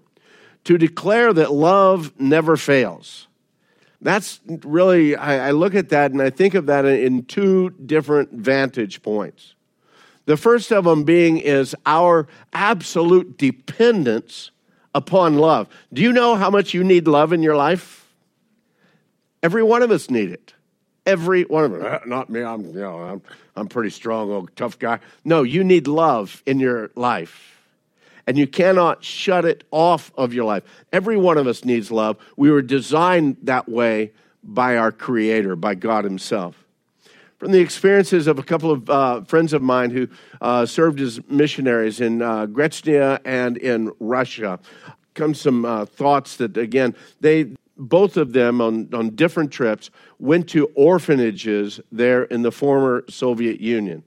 To 0.65 0.79
declare 0.79 1.33
that 1.33 1.53
love 1.53 2.13
never 2.19 2.57
fails. 2.57 3.27
That's 4.05 4.39
really, 4.47 5.17
I, 5.17 5.49
I 5.49 5.51
look 5.53 5.75
at 5.75 5.89
that 5.89 6.13
and 6.13 6.21
I 6.21 6.29
think 6.29 6.53
of 6.53 6.67
that 6.67 6.85
in 6.85 7.25
two 7.25 7.71
different 7.71 8.33
vantage 8.33 9.01
points. 9.01 9.55
The 10.27 10.37
first 10.37 10.71
of 10.73 10.85
them 10.85 11.05
being 11.05 11.39
is 11.39 11.75
our 11.87 12.29
absolute 12.53 13.39
dependence 13.39 14.51
upon 14.95 15.39
love. 15.39 15.69
Do 15.91 16.03
you 16.03 16.13
know 16.13 16.35
how 16.35 16.51
much 16.51 16.75
you 16.75 16.85
need 16.85 17.09
love 17.09 17.33
in 17.33 17.43
your 17.43 17.57
life? 17.57 18.15
Every 19.43 19.63
one 19.63 19.83
of 19.83 19.91
us 19.91 20.11
need 20.11 20.31
it. 20.31 20.53
Every 21.07 21.45
one 21.45 21.65
of 21.65 21.75
us. 21.75 22.03
Uh, 22.03 22.07
not 22.07 22.29
me. 22.29 22.43
I'm, 22.43 22.63
you 22.67 22.73
know, 22.75 22.99
I'm, 22.99 23.23
I'm 23.57 23.69
pretty 23.69 23.91
strong, 23.91 24.31
old 24.31 24.55
tough 24.55 24.79
guy. 24.79 25.01
No, 25.25 25.45
you 25.45 25.65
need 25.65 25.87
love 25.87 26.43
in 26.45 26.61
your 26.61 26.91
life. 26.95 27.54
And 28.27 28.39
you 28.39 28.47
cannot 28.47 29.05
shut 29.05 29.45
it 29.45 29.65
off 29.71 30.13
of 30.17 30.33
your 30.33 30.45
life. 30.45 30.63
Every 30.93 31.17
one 31.17 31.37
of 31.37 31.47
us 31.47 31.65
needs 31.65 31.91
love. 31.91 32.17
We 32.37 32.51
were 32.51 32.63
designed 32.63 33.37
that 33.43 33.69
way 33.69 34.13
by 34.43 34.77
our 34.77 34.93
Creator, 34.93 35.57
by 35.57 35.75
God 35.75 36.05
Himself 36.05 36.65
from 37.45 37.53
the 37.53 37.61
experiences 37.61 38.27
of 38.27 38.39
a 38.39 38.43
couple 38.43 38.71
of 38.71 38.89
uh, 38.89 39.21
friends 39.25 39.53
of 39.53 39.61
mine 39.61 39.91
who 39.91 40.09
uh, 40.41 40.65
served 40.65 40.99
as 40.99 41.21
missionaries 41.29 42.01
in 42.01 42.23
uh, 42.23 42.47
and 43.27 43.57
in 43.59 43.93
Russia. 44.01 44.59
Come 45.13 45.35
some 45.35 45.67
uh, 45.67 45.85
thoughts 45.85 46.37
that, 46.37 46.57
again, 46.57 46.95
they 47.21 47.55
both 47.77 48.17
of 48.17 48.33
them 48.33 48.61
on, 48.61 48.89
on 48.95 49.11
different 49.11 49.51
trips 49.51 49.91
went 50.19 50.49
to 50.49 50.67
orphanages 50.75 51.81
there 51.93 52.23
in 52.25 52.41
the 52.41 52.53
former 52.53 53.05
Soviet 53.11 53.61
Union. 53.61 54.05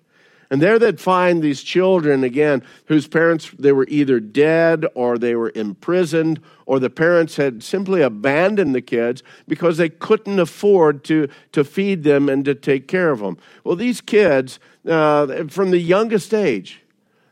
And 0.49 0.61
there 0.61 0.79
they'd 0.79 0.99
find 0.99 1.41
these 1.41 1.61
children, 1.61 2.23
again, 2.23 2.63
whose 2.85 3.07
parents, 3.07 3.51
they 3.59 3.73
were 3.73 3.85
either 3.89 4.19
dead 4.19 4.85
or 4.95 5.17
they 5.17 5.35
were 5.35 5.51
imprisoned 5.55 6.39
or 6.65 6.79
the 6.79 6.89
parents 6.89 7.35
had 7.35 7.63
simply 7.63 8.01
abandoned 8.01 8.73
the 8.73 8.81
kids 8.81 9.23
because 9.47 9.77
they 9.77 9.89
couldn't 9.89 10.39
afford 10.39 11.03
to, 11.05 11.27
to 11.51 11.63
feed 11.63 12.03
them 12.03 12.29
and 12.29 12.45
to 12.45 12.55
take 12.55 12.87
care 12.87 13.11
of 13.11 13.19
them. 13.19 13.37
Well, 13.63 13.75
these 13.75 13.99
kids, 13.99 14.59
uh, 14.87 15.45
from 15.49 15.71
the 15.71 15.79
youngest 15.79 16.33
age, 16.33 16.81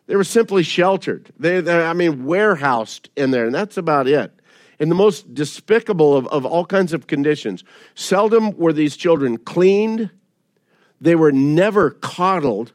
they 0.08 0.16
were 0.16 0.24
simply 0.24 0.64
sheltered. 0.64 1.32
They, 1.40 1.62
they, 1.62 1.84
I 1.84 1.94
mean, 1.94 2.26
warehoused 2.26 3.10
in 3.16 3.32
there, 3.32 3.46
and 3.46 3.56
that's 3.56 3.78
about 3.78 4.08
it. 4.08 4.32
In 4.78 4.90
the 4.90 4.96
most 4.96 5.34
despicable 5.34 6.16
of, 6.16 6.28
of 6.28 6.46
all 6.46 6.66
kinds 6.66 6.92
of 6.92 7.08
conditions. 7.08 7.64
Seldom 7.96 8.52
were 8.58 8.74
these 8.74 8.98
children 8.98 9.38
cleaned, 9.38 10.12
they 11.00 11.16
were 11.16 11.32
never 11.32 11.92
coddled 11.92 12.74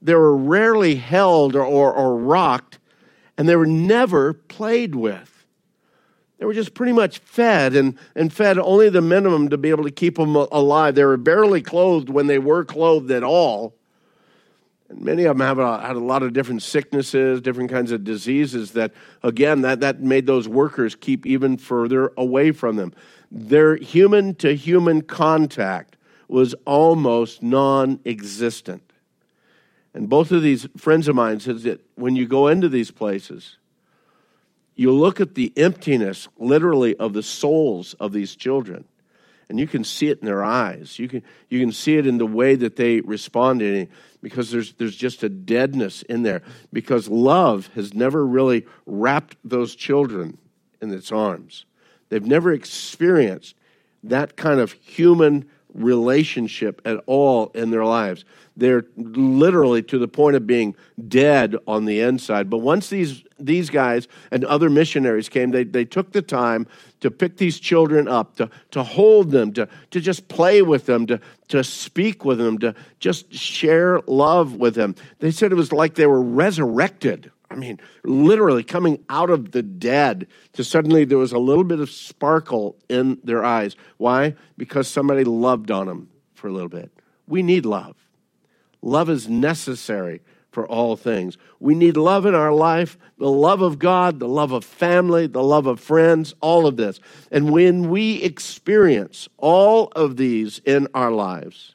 they 0.00 0.14
were 0.14 0.36
rarely 0.36 0.96
held 0.96 1.56
or, 1.56 1.64
or, 1.64 1.92
or 1.92 2.16
rocked, 2.16 2.78
and 3.36 3.48
they 3.48 3.56
were 3.56 3.66
never 3.66 4.32
played 4.32 4.94
with. 4.94 5.38
They 6.38 6.46
were 6.46 6.54
just 6.54 6.74
pretty 6.74 6.92
much 6.92 7.18
fed 7.18 7.74
and, 7.74 7.98
and 8.14 8.32
fed 8.32 8.58
only 8.58 8.90
the 8.90 9.00
minimum 9.00 9.48
to 9.48 9.58
be 9.58 9.70
able 9.70 9.84
to 9.84 9.90
keep 9.90 10.16
them 10.16 10.36
alive. 10.36 10.94
They 10.94 11.04
were 11.04 11.16
barely 11.16 11.62
clothed 11.62 12.08
when 12.08 12.28
they 12.28 12.38
were 12.38 12.64
clothed 12.64 13.10
at 13.10 13.24
all. 13.24 13.74
And 14.88 15.02
many 15.02 15.24
of 15.24 15.36
them 15.36 15.46
have 15.46 15.58
a, 15.58 15.80
had 15.80 15.96
a 15.96 16.00
lot 16.00 16.22
of 16.22 16.32
different 16.32 16.62
sicknesses, 16.62 17.40
different 17.40 17.70
kinds 17.70 17.90
of 17.90 18.04
diseases 18.04 18.72
that, 18.72 18.92
again, 19.24 19.62
that, 19.62 19.80
that 19.80 20.00
made 20.00 20.26
those 20.26 20.48
workers 20.48 20.94
keep 20.94 21.26
even 21.26 21.56
further 21.56 22.12
away 22.16 22.52
from 22.52 22.76
them. 22.76 22.94
Their 23.30 23.76
human 23.76 24.36
to 24.36 24.54
human 24.54 25.02
contact 25.02 25.96
was 26.28 26.54
almost 26.64 27.42
non 27.42 28.00
existent. 28.06 28.87
And 29.94 30.08
both 30.08 30.30
of 30.32 30.42
these 30.42 30.68
friends 30.76 31.08
of 31.08 31.16
mine 31.16 31.40
says 31.40 31.62
that 31.64 31.80
when 31.94 32.14
you 32.16 32.26
go 32.26 32.48
into 32.48 32.68
these 32.68 32.90
places, 32.90 33.56
you 34.74 34.92
look 34.92 35.20
at 35.20 35.34
the 35.34 35.52
emptiness, 35.56 36.28
literally, 36.38 36.94
of 36.96 37.12
the 37.12 37.22
souls 37.22 37.94
of 37.94 38.12
these 38.12 38.36
children, 38.36 38.84
and 39.48 39.58
you 39.58 39.66
can 39.66 39.82
see 39.82 40.08
it 40.08 40.20
in 40.20 40.26
their 40.26 40.44
eyes. 40.44 40.98
You 40.98 41.08
can, 41.08 41.22
you 41.48 41.58
can 41.58 41.72
see 41.72 41.96
it 41.96 42.06
in 42.06 42.18
the 42.18 42.26
way 42.26 42.54
that 42.54 42.76
they 42.76 43.00
respond 43.00 43.60
to 43.60 43.66
it 43.66 43.90
because 44.20 44.50
there's, 44.50 44.74
there's 44.74 44.94
just 44.94 45.22
a 45.22 45.28
deadness 45.28 46.02
in 46.02 46.22
there. 46.22 46.42
Because 46.72 47.08
love 47.08 47.70
has 47.74 47.94
never 47.94 48.26
really 48.26 48.66
wrapped 48.84 49.36
those 49.42 49.74
children 49.74 50.36
in 50.82 50.92
its 50.92 51.10
arms. 51.10 51.64
They've 52.10 52.24
never 52.24 52.52
experienced 52.52 53.54
that 54.04 54.36
kind 54.36 54.60
of 54.60 54.72
human 54.72 55.48
relationship 55.78 56.82
at 56.84 57.02
all 57.06 57.46
in 57.54 57.70
their 57.70 57.84
lives. 57.84 58.24
They're 58.56 58.84
literally 58.96 59.82
to 59.84 59.98
the 59.98 60.08
point 60.08 60.34
of 60.34 60.46
being 60.46 60.74
dead 61.06 61.56
on 61.66 61.84
the 61.84 62.00
inside. 62.00 62.50
But 62.50 62.58
once 62.58 62.90
these, 62.90 63.22
these 63.38 63.70
guys 63.70 64.08
and 64.32 64.44
other 64.44 64.68
missionaries 64.68 65.28
came, 65.28 65.52
they, 65.52 65.64
they 65.64 65.84
took 65.84 66.12
the 66.12 66.22
time 66.22 66.66
to 67.00 67.10
pick 67.10 67.36
these 67.36 67.60
children 67.60 68.08
up, 68.08 68.36
to, 68.36 68.50
to 68.72 68.82
hold 68.82 69.30
them, 69.30 69.52
to, 69.52 69.68
to 69.92 70.00
just 70.00 70.26
play 70.28 70.62
with 70.62 70.86
them, 70.86 71.06
to, 71.06 71.20
to 71.48 71.62
speak 71.62 72.24
with 72.24 72.38
them, 72.38 72.58
to 72.58 72.74
just 72.98 73.32
share 73.32 74.00
love 74.06 74.56
with 74.56 74.74
them. 74.74 74.96
They 75.20 75.30
said 75.30 75.52
it 75.52 75.56
was 75.56 75.72
like 75.72 75.94
they 75.94 76.06
were 76.06 76.22
resurrected. 76.22 77.30
I 77.50 77.54
mean, 77.54 77.80
literally 78.04 78.62
coming 78.62 79.02
out 79.08 79.30
of 79.30 79.52
the 79.52 79.62
dead 79.62 80.26
to 80.52 80.64
suddenly 80.64 81.04
there 81.04 81.18
was 81.18 81.32
a 81.32 81.38
little 81.38 81.64
bit 81.64 81.80
of 81.80 81.90
sparkle 81.90 82.76
in 82.88 83.18
their 83.24 83.44
eyes. 83.44 83.74
Why? 83.96 84.34
Because 84.58 84.86
somebody 84.86 85.24
loved 85.24 85.70
on 85.70 85.86
them 85.86 86.10
for 86.34 86.48
a 86.48 86.52
little 86.52 86.68
bit. 86.68 86.92
We 87.26 87.42
need 87.42 87.64
love. 87.64 87.96
Love 88.82 89.08
is 89.08 89.28
necessary 89.28 90.20
for 90.50 90.66
all 90.66 90.96
things. 90.96 91.36
We 91.60 91.74
need 91.74 91.96
love 91.96 92.26
in 92.26 92.34
our 92.34 92.52
life, 92.52 92.98
the 93.18 93.30
love 93.30 93.60
of 93.60 93.78
God, 93.78 94.18
the 94.18 94.28
love 94.28 94.52
of 94.52 94.64
family, 94.64 95.26
the 95.26 95.42
love 95.42 95.66
of 95.66 95.80
friends, 95.80 96.34
all 96.40 96.66
of 96.66 96.76
this. 96.76 97.00
And 97.30 97.50
when 97.50 97.90
we 97.90 98.22
experience 98.22 99.28
all 99.36 99.88
of 99.94 100.16
these 100.16 100.60
in 100.64 100.88
our 100.94 101.12
lives, 101.12 101.74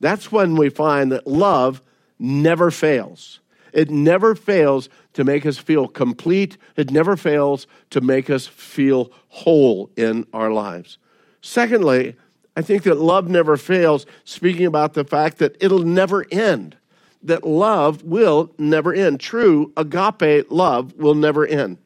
that's 0.00 0.32
when 0.32 0.56
we 0.56 0.68
find 0.68 1.12
that 1.12 1.26
love 1.26 1.82
never 2.18 2.70
fails. 2.70 3.40
It 3.72 3.90
never 3.90 4.34
fails 4.34 4.88
to 5.14 5.24
make 5.24 5.44
us 5.46 5.58
feel 5.58 5.88
complete. 5.88 6.56
It 6.76 6.90
never 6.90 7.16
fails 7.16 7.66
to 7.90 8.00
make 8.00 8.30
us 8.30 8.46
feel 8.46 9.10
whole 9.28 9.90
in 9.96 10.26
our 10.32 10.50
lives. 10.50 10.98
Secondly, 11.40 12.16
I 12.56 12.62
think 12.62 12.82
that 12.82 12.98
love 12.98 13.28
never 13.28 13.56
fails, 13.56 14.04
speaking 14.24 14.66
about 14.66 14.94
the 14.94 15.04
fact 15.04 15.38
that 15.38 15.56
it'll 15.60 15.84
never 15.84 16.26
end. 16.32 16.76
that 17.22 17.46
love 17.46 18.02
will 18.02 18.54
never 18.58 18.92
end. 18.92 19.20
True 19.20 19.72
agape 19.76 20.50
love 20.50 20.94
will 20.94 21.14
never 21.14 21.46
end. 21.46 21.78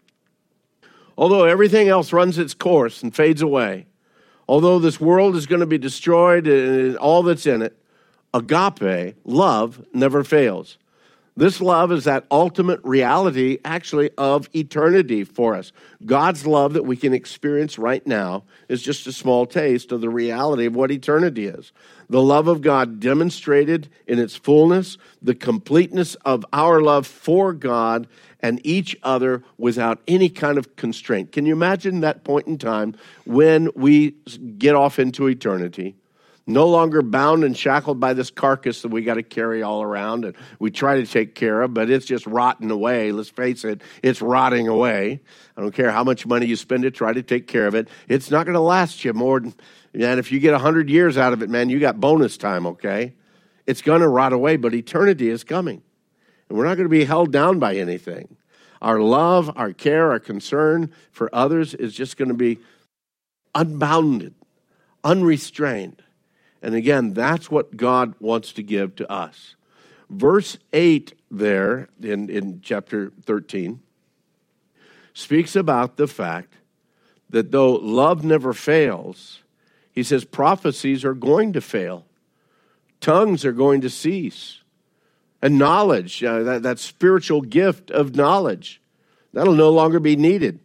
Although 1.16 1.44
everything 1.44 1.88
else 1.88 2.12
runs 2.12 2.38
its 2.38 2.54
course 2.54 3.02
and 3.02 3.14
fades 3.14 3.42
away, 3.42 3.86
although 4.48 4.78
this 4.78 5.00
world 5.00 5.36
is 5.36 5.46
going 5.46 5.60
to 5.60 5.66
be 5.66 5.78
destroyed 5.78 6.46
and 6.46 6.96
all 6.96 7.22
that's 7.22 7.46
in 7.46 7.62
it, 7.62 7.76
agape 8.34 9.16
love 9.24 9.84
never 9.92 10.24
fails. 10.24 10.78
This 11.34 11.62
love 11.62 11.92
is 11.92 12.04
that 12.04 12.26
ultimate 12.30 12.80
reality, 12.84 13.58
actually, 13.64 14.10
of 14.18 14.50
eternity 14.54 15.24
for 15.24 15.54
us. 15.54 15.72
God's 16.04 16.46
love 16.46 16.74
that 16.74 16.84
we 16.84 16.96
can 16.96 17.14
experience 17.14 17.78
right 17.78 18.06
now 18.06 18.44
is 18.68 18.82
just 18.82 19.06
a 19.06 19.12
small 19.12 19.46
taste 19.46 19.92
of 19.92 20.02
the 20.02 20.10
reality 20.10 20.66
of 20.66 20.76
what 20.76 20.90
eternity 20.90 21.46
is. 21.46 21.72
The 22.10 22.20
love 22.20 22.48
of 22.48 22.60
God 22.60 23.00
demonstrated 23.00 23.88
in 24.06 24.18
its 24.18 24.36
fullness, 24.36 24.98
the 25.22 25.34
completeness 25.34 26.16
of 26.16 26.44
our 26.52 26.82
love 26.82 27.06
for 27.06 27.54
God 27.54 28.08
and 28.40 28.60
each 28.62 28.94
other 29.02 29.42
without 29.56 30.00
any 30.06 30.28
kind 30.28 30.58
of 30.58 30.76
constraint. 30.76 31.32
Can 31.32 31.46
you 31.46 31.54
imagine 31.54 32.00
that 32.00 32.24
point 32.24 32.46
in 32.46 32.58
time 32.58 32.94
when 33.24 33.70
we 33.74 34.10
get 34.58 34.74
off 34.74 34.98
into 34.98 35.28
eternity? 35.28 35.94
No 36.46 36.66
longer 36.66 37.02
bound 37.02 37.44
and 37.44 37.56
shackled 37.56 38.00
by 38.00 38.12
this 38.14 38.30
carcass 38.30 38.82
that 38.82 38.88
we 38.88 39.02
got 39.02 39.14
to 39.14 39.22
carry 39.22 39.62
all 39.62 39.82
around 39.82 40.25
and 40.25 40.34
we 40.58 40.70
try 40.70 40.96
to 40.96 41.06
take 41.06 41.34
care 41.34 41.62
of, 41.62 41.72
but 41.72 41.88
it's 41.88 42.04
just 42.04 42.26
rotting 42.26 42.70
away. 42.70 43.12
Let's 43.12 43.28
face 43.28 43.64
it, 43.64 43.80
it's 44.02 44.20
rotting 44.20 44.66
away. 44.66 45.20
I 45.56 45.61
don't 45.61 45.75
care 45.75 45.92
how 45.92 46.02
much 46.02 46.26
money 46.26 46.46
you 46.46 46.56
spend 46.56 46.82
to 46.82 46.90
try 46.90 47.12
to 47.12 47.22
take 47.22 47.46
care 47.46 47.66
of 47.66 47.75
it. 47.75 47.88
It's 48.08 48.30
not 48.30 48.44
going 48.44 48.54
to 48.54 48.61
last 48.61 49.04
you 49.04 49.12
more 49.12 49.40
than, 49.40 49.54
if 49.92 50.32
you 50.32 50.40
get 50.40 50.52
100 50.52 50.90
years 50.90 51.16
out 51.16 51.32
of 51.32 51.42
it, 51.42 51.50
man, 51.50 51.70
you 51.70 51.78
got 51.78 52.00
bonus 52.00 52.37
time, 52.37 52.66
okay? 52.66 53.14
It's 53.66 53.82
going 53.82 54.00
to 54.00 54.08
rot 54.08 54.32
away, 54.32 54.56
but 54.56 54.75
eternity 54.75 55.28
is 55.28 55.44
coming. 55.44 55.82
And 56.49 56.58
we're 56.58 56.64
not 56.64 56.76
going 56.76 56.87
to 56.87 56.90
be 56.90 57.04
held 57.04 57.30
down 57.30 57.61
by 57.61 57.76
anything. 57.76 58.37
Our 58.80 58.99
love, 59.00 59.49
our 59.54 59.72
care, 59.72 60.11
our 60.11 60.18
concern 60.18 60.92
for 61.12 61.32
others 61.32 61.72
is 61.72 61.94
just 61.94 62.16
going 62.16 62.30
to 62.30 62.34
be 62.34 62.58
unbounded, 63.54 64.34
unrestrained. 65.04 66.02
And 66.62 66.75
again, 66.75 67.12
that's 67.12 67.50
what 67.50 67.76
God 67.76 68.14
wants 68.21 68.52
to 68.52 68.62
give 68.62 68.95
to 68.97 69.11
us. 69.11 69.57
Verse 70.09 70.59
8 70.73 71.14
there 71.31 71.88
in, 72.00 72.31
in 72.31 72.61
chapter 72.62 73.12
13 73.25 73.81
speaks 75.14 75.57
about 75.57 75.97
the 75.97 76.07
fact 76.07 76.54
that 77.31 77.50
though 77.50 77.73
love 77.73 78.25
never 78.25 78.52
fails, 78.52 79.42
he 79.90 80.02
says 80.02 80.25
prophecies 80.25 81.04
are 81.04 81.14
going 81.14 81.52
to 81.54 81.61
fail, 81.61 82.07
tongues 83.00 83.45
are 83.45 83.52
going 83.52 83.81
to 83.81 83.90
cease, 83.90 84.61
and 85.40 85.59
knowledge, 85.59 86.23
uh, 86.23 86.42
that, 86.45 86.62
that 86.62 86.78
spiritual 86.78 87.40
gift 87.40 87.90
of 87.90 88.14
knowledge, 88.14 88.81
that'll 89.33 89.54
no 89.54 89.71
longer 89.71 89.99
be 89.99 90.14
needed 90.14 90.61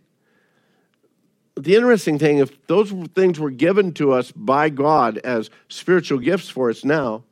the 1.57 1.75
interesting 1.75 2.19
thing, 2.19 2.37
if 2.37 2.67
those 2.67 2.91
things 3.15 3.39
were 3.39 3.51
given 3.51 3.93
to 3.93 4.13
us 4.13 4.31
by 4.31 4.69
God 4.69 5.17
as 5.19 5.49
spiritual 5.69 6.19
gifts 6.19 6.49
for 6.49 6.69
us 6.69 6.85
now, 6.85 7.23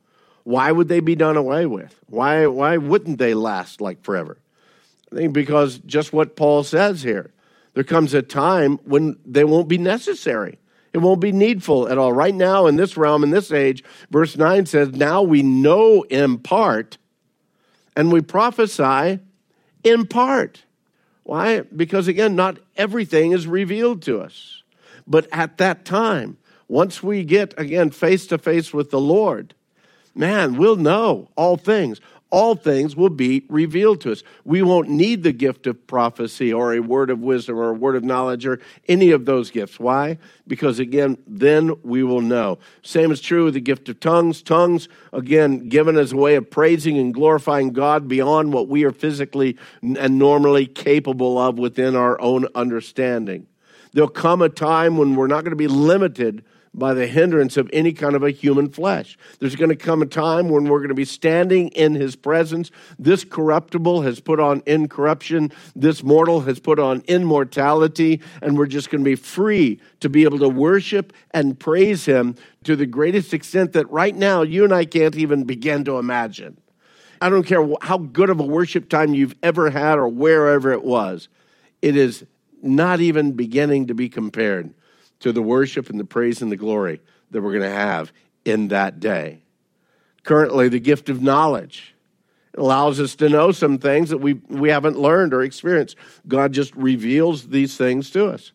why 0.44 0.70
would 0.70 0.88
they 0.88 1.00
be 1.00 1.16
done 1.16 1.36
away 1.36 1.66
with? 1.66 1.98
Why, 2.06 2.46
why 2.46 2.76
wouldn't 2.76 3.18
they 3.18 3.34
last 3.34 3.80
like 3.80 4.02
forever? 4.02 4.38
I 5.12 5.16
think 5.16 5.32
because 5.32 5.78
just 5.78 6.12
what 6.12 6.36
Paul 6.36 6.62
says 6.62 7.02
here. 7.02 7.32
There 7.74 7.84
comes 7.84 8.14
a 8.14 8.22
time 8.22 8.78
when 8.84 9.18
they 9.26 9.44
won't 9.44 9.68
be 9.68 9.76
necessary. 9.76 10.58
It 10.92 10.98
won't 10.98 11.20
be 11.20 11.30
needful 11.30 11.88
at 11.88 11.98
all. 11.98 12.10
Right 12.10 12.34
now, 12.34 12.66
in 12.66 12.76
this 12.76 12.96
realm, 12.96 13.22
in 13.22 13.30
this 13.30 13.52
age, 13.52 13.84
verse 14.10 14.36
9 14.36 14.64
says, 14.64 14.92
Now 14.92 15.20
we 15.20 15.42
know 15.42 16.04
in 16.04 16.38
part, 16.38 16.96
and 17.94 18.10
we 18.10 18.22
prophesy 18.22 19.20
in 19.84 20.06
part. 20.06 20.64
Why? 21.26 21.62
Because 21.62 22.06
again, 22.06 22.36
not 22.36 22.58
everything 22.76 23.32
is 23.32 23.48
revealed 23.48 24.00
to 24.02 24.20
us. 24.20 24.62
But 25.08 25.26
at 25.32 25.58
that 25.58 25.84
time, 25.84 26.38
once 26.68 27.02
we 27.02 27.24
get 27.24 27.52
again 27.58 27.90
face 27.90 28.28
to 28.28 28.38
face 28.38 28.72
with 28.72 28.92
the 28.92 29.00
Lord, 29.00 29.52
man, 30.14 30.56
we'll 30.56 30.76
know 30.76 31.28
all 31.36 31.56
things 31.56 32.00
all 32.30 32.56
things 32.56 32.96
will 32.96 33.10
be 33.10 33.44
revealed 33.48 34.00
to 34.00 34.12
us. 34.12 34.22
We 34.44 34.60
won't 34.60 34.88
need 34.88 35.22
the 35.22 35.32
gift 35.32 35.66
of 35.66 35.86
prophecy 35.86 36.52
or 36.52 36.74
a 36.74 36.80
word 36.80 37.10
of 37.10 37.20
wisdom 37.20 37.56
or 37.56 37.70
a 37.70 37.74
word 37.74 37.94
of 37.94 38.02
knowledge 38.02 38.46
or 38.46 38.60
any 38.88 39.12
of 39.12 39.24
those 39.24 39.50
gifts. 39.50 39.78
Why? 39.78 40.18
Because 40.46 40.78
again, 40.80 41.18
then 41.26 41.72
we 41.82 42.02
will 42.02 42.20
know. 42.20 42.58
Same 42.82 43.12
is 43.12 43.20
true 43.20 43.44
with 43.44 43.54
the 43.54 43.60
gift 43.60 43.88
of 43.88 44.00
tongues. 44.00 44.42
Tongues, 44.42 44.88
again, 45.12 45.68
given 45.68 45.96
as 45.96 46.12
a 46.12 46.16
way 46.16 46.34
of 46.34 46.50
praising 46.50 46.98
and 46.98 47.14
glorifying 47.14 47.72
God 47.72 48.08
beyond 48.08 48.52
what 48.52 48.68
we 48.68 48.84
are 48.84 48.92
physically 48.92 49.56
and 49.82 50.18
normally 50.18 50.66
capable 50.66 51.38
of 51.38 51.58
within 51.58 51.94
our 51.94 52.20
own 52.20 52.46
understanding. 52.54 53.46
There'll 53.92 54.10
come 54.10 54.42
a 54.42 54.48
time 54.48 54.96
when 54.96 55.14
we're 55.14 55.26
not 55.28 55.42
going 55.42 55.52
to 55.52 55.56
be 55.56 55.68
limited 55.68 56.44
by 56.76 56.92
the 56.92 57.06
hindrance 57.06 57.56
of 57.56 57.70
any 57.72 57.92
kind 57.92 58.14
of 58.14 58.22
a 58.22 58.30
human 58.30 58.68
flesh. 58.68 59.16
There's 59.40 59.56
going 59.56 59.70
to 59.70 59.76
come 59.76 60.02
a 60.02 60.06
time 60.06 60.48
when 60.48 60.64
we're 60.64 60.78
going 60.78 60.90
to 60.90 60.94
be 60.94 61.06
standing 61.06 61.68
in 61.68 61.94
his 61.94 62.14
presence. 62.14 62.70
This 62.98 63.24
corruptible 63.24 64.02
has 64.02 64.20
put 64.20 64.38
on 64.38 64.62
incorruption, 64.66 65.52
this 65.74 66.02
mortal 66.02 66.42
has 66.42 66.60
put 66.60 66.78
on 66.78 67.02
immortality, 67.08 68.20
and 68.42 68.58
we're 68.58 68.66
just 68.66 68.90
going 68.90 69.02
to 69.02 69.10
be 69.10 69.16
free 69.16 69.80
to 70.00 70.10
be 70.10 70.24
able 70.24 70.38
to 70.38 70.48
worship 70.48 71.14
and 71.30 71.58
praise 71.58 72.04
him 72.04 72.36
to 72.64 72.76
the 72.76 72.86
greatest 72.86 73.32
extent 73.32 73.72
that 73.72 73.90
right 73.90 74.14
now 74.14 74.42
you 74.42 74.62
and 74.62 74.72
I 74.72 74.84
can't 74.84 75.16
even 75.16 75.44
begin 75.44 75.84
to 75.84 75.98
imagine. 75.98 76.58
I 77.22 77.30
don't 77.30 77.46
care 77.46 77.66
how 77.80 77.96
good 77.96 78.28
of 78.28 78.40
a 78.40 78.44
worship 78.44 78.90
time 78.90 79.14
you've 79.14 79.34
ever 79.42 79.70
had 79.70 79.98
or 79.98 80.08
wherever 80.08 80.72
it 80.72 80.84
was, 80.84 81.28
it 81.80 81.96
is 81.96 82.26
not 82.62 83.00
even 83.00 83.32
beginning 83.32 83.86
to 83.86 83.94
be 83.94 84.10
compared 84.10 84.74
to 85.20 85.32
the 85.32 85.42
worship 85.42 85.90
and 85.90 85.98
the 85.98 86.04
praise 86.04 86.42
and 86.42 86.50
the 86.50 86.56
glory 86.56 87.00
that 87.30 87.42
we're 87.42 87.52
going 87.52 87.62
to 87.62 87.70
have 87.70 88.12
in 88.44 88.68
that 88.68 89.00
day. 89.00 89.42
Currently, 90.22 90.68
the 90.68 90.80
gift 90.80 91.08
of 91.08 91.22
knowledge 91.22 91.94
allows 92.56 93.00
us 93.00 93.14
to 93.16 93.28
know 93.28 93.52
some 93.52 93.78
things 93.78 94.10
that 94.10 94.18
we, 94.18 94.34
we 94.48 94.70
haven't 94.70 94.98
learned 94.98 95.34
or 95.34 95.42
experienced. 95.42 95.96
God 96.26 96.52
just 96.52 96.74
reveals 96.74 97.48
these 97.48 97.76
things 97.76 98.10
to 98.10 98.26
us. 98.26 98.52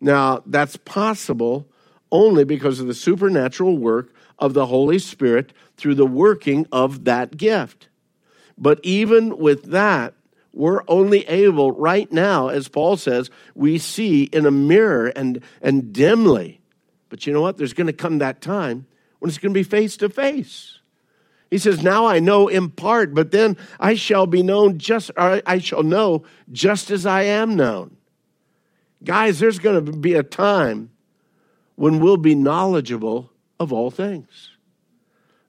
Now, 0.00 0.42
that's 0.46 0.76
possible 0.76 1.66
only 2.10 2.44
because 2.44 2.80
of 2.80 2.86
the 2.86 2.94
supernatural 2.94 3.78
work 3.78 4.12
of 4.38 4.52
the 4.52 4.66
Holy 4.66 4.98
Spirit 4.98 5.52
through 5.76 5.94
the 5.94 6.06
working 6.06 6.66
of 6.70 7.04
that 7.04 7.36
gift. 7.36 7.88
But 8.58 8.80
even 8.82 9.38
with 9.38 9.70
that, 9.70 10.14
we're 10.56 10.82
only 10.88 11.20
able 11.28 11.70
right 11.70 12.10
now, 12.10 12.48
as 12.48 12.66
Paul 12.66 12.96
says, 12.96 13.28
we 13.54 13.76
see 13.76 14.22
in 14.22 14.46
a 14.46 14.50
mirror 14.50 15.08
and, 15.08 15.42
and 15.60 15.92
dimly. 15.92 16.62
But 17.10 17.26
you 17.26 17.34
know 17.34 17.42
what? 17.42 17.58
There's 17.58 17.74
going 17.74 17.88
to 17.88 17.92
come 17.92 18.18
that 18.18 18.40
time 18.40 18.86
when 19.18 19.28
it's 19.28 19.36
going 19.36 19.52
to 19.52 19.58
be 19.58 19.62
face 19.62 19.98
to 19.98 20.08
face. 20.08 20.78
He 21.50 21.58
says, 21.58 21.82
Now 21.82 22.06
I 22.06 22.20
know 22.20 22.48
in 22.48 22.70
part, 22.70 23.12
but 23.12 23.32
then 23.32 23.58
I 23.78 23.96
shall 23.96 24.26
be 24.26 24.42
known 24.42 24.78
just, 24.78 25.10
or 25.14 25.42
I 25.44 25.58
shall 25.58 25.82
know 25.82 26.24
just 26.50 26.90
as 26.90 27.04
I 27.04 27.24
am 27.24 27.54
known. 27.54 27.98
Guys, 29.04 29.38
there's 29.38 29.58
going 29.58 29.84
to 29.84 29.92
be 29.92 30.14
a 30.14 30.22
time 30.22 30.90
when 31.74 32.00
we'll 32.00 32.16
be 32.16 32.34
knowledgeable 32.34 33.30
of 33.60 33.74
all 33.74 33.90
things. 33.90 34.56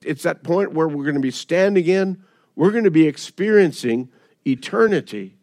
It's 0.04 0.24
that 0.24 0.42
point 0.42 0.74
where 0.74 0.86
we're 0.86 1.04
going 1.04 1.14
to 1.14 1.20
be 1.20 1.30
standing 1.30 1.86
in, 1.86 2.22
we're 2.54 2.72
going 2.72 2.84
to 2.84 2.90
be 2.90 3.08
experiencing 3.08 4.10
eternity 4.48 5.36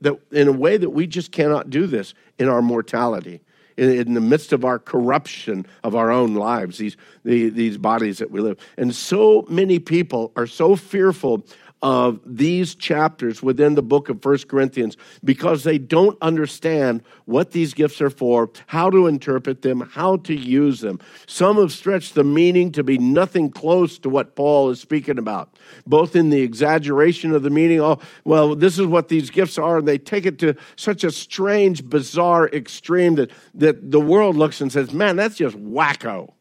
that 0.00 0.18
in 0.32 0.48
a 0.48 0.52
way 0.52 0.76
that 0.76 0.90
we 0.90 1.06
just 1.06 1.32
cannot 1.32 1.70
do 1.70 1.86
this 1.86 2.14
in 2.38 2.48
our 2.48 2.62
mortality 2.62 3.40
in, 3.76 3.90
in 3.90 4.14
the 4.14 4.20
midst 4.20 4.52
of 4.52 4.64
our 4.64 4.78
corruption 4.78 5.66
of 5.82 5.94
our 5.94 6.10
own 6.10 6.34
lives 6.34 6.78
these, 6.78 6.96
the, 7.24 7.48
these 7.48 7.78
bodies 7.78 8.18
that 8.18 8.30
we 8.30 8.40
live. 8.40 8.58
And 8.76 8.94
so 8.94 9.46
many 9.48 9.78
people 9.78 10.32
are 10.36 10.46
so 10.46 10.76
fearful 10.76 11.44
of 11.82 12.20
these 12.26 12.74
chapters 12.74 13.42
within 13.42 13.74
the 13.74 13.82
book 13.82 14.08
of 14.10 14.20
First 14.20 14.48
Corinthians 14.48 14.96
because 15.24 15.64
they 15.64 15.78
don't 15.78 16.18
understand 16.20 17.02
what 17.24 17.52
these 17.52 17.72
gifts 17.72 18.02
are 18.02 18.10
for, 18.10 18.50
how 18.66 18.90
to 18.90 19.06
interpret 19.06 19.62
them, 19.62 19.80
how 19.80 20.16
to 20.18 20.34
use 20.34 20.80
them. 20.80 21.00
Some 21.26 21.56
have 21.56 21.72
stretched 21.72 22.14
the 22.14 22.24
meaning 22.24 22.72
to 22.72 22.84
be 22.84 22.98
nothing 22.98 23.50
close 23.50 23.98
to 24.00 24.10
what 24.10 24.36
Paul 24.36 24.68
is 24.70 24.80
speaking 24.80 25.18
about, 25.18 25.56
both 25.86 26.14
in 26.14 26.28
the 26.28 26.42
exaggeration 26.42 27.32
of 27.32 27.42
the 27.42 27.50
meaning, 27.50 27.80
oh, 27.80 27.98
well, 28.24 28.54
this 28.54 28.78
is 28.78 28.86
what 28.86 29.08
these 29.08 29.30
gifts 29.30 29.56
are, 29.56 29.78
and 29.78 29.88
they 29.88 29.98
take 29.98 30.26
it 30.26 30.38
to 30.40 30.54
such 30.76 31.02
a 31.02 31.10
strange, 31.10 31.88
bizarre 31.88 32.48
extreme 32.48 33.14
that, 33.14 33.30
that 33.54 33.90
the 33.90 34.00
world 34.00 34.36
looks 34.36 34.60
and 34.60 34.70
says, 34.70 34.92
man, 34.92 35.16
that's 35.16 35.36
just 35.36 35.56
wacko. 35.56 36.32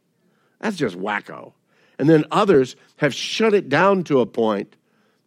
That's 0.60 0.76
just 0.76 0.98
wacko. 0.98 1.54
And 1.98 2.10
then 2.10 2.26
others 2.32 2.76
have 2.98 3.14
shut 3.14 3.54
it 3.54 3.70
down 3.70 4.04
to 4.06 4.20
a 4.20 4.26
point 4.26 4.76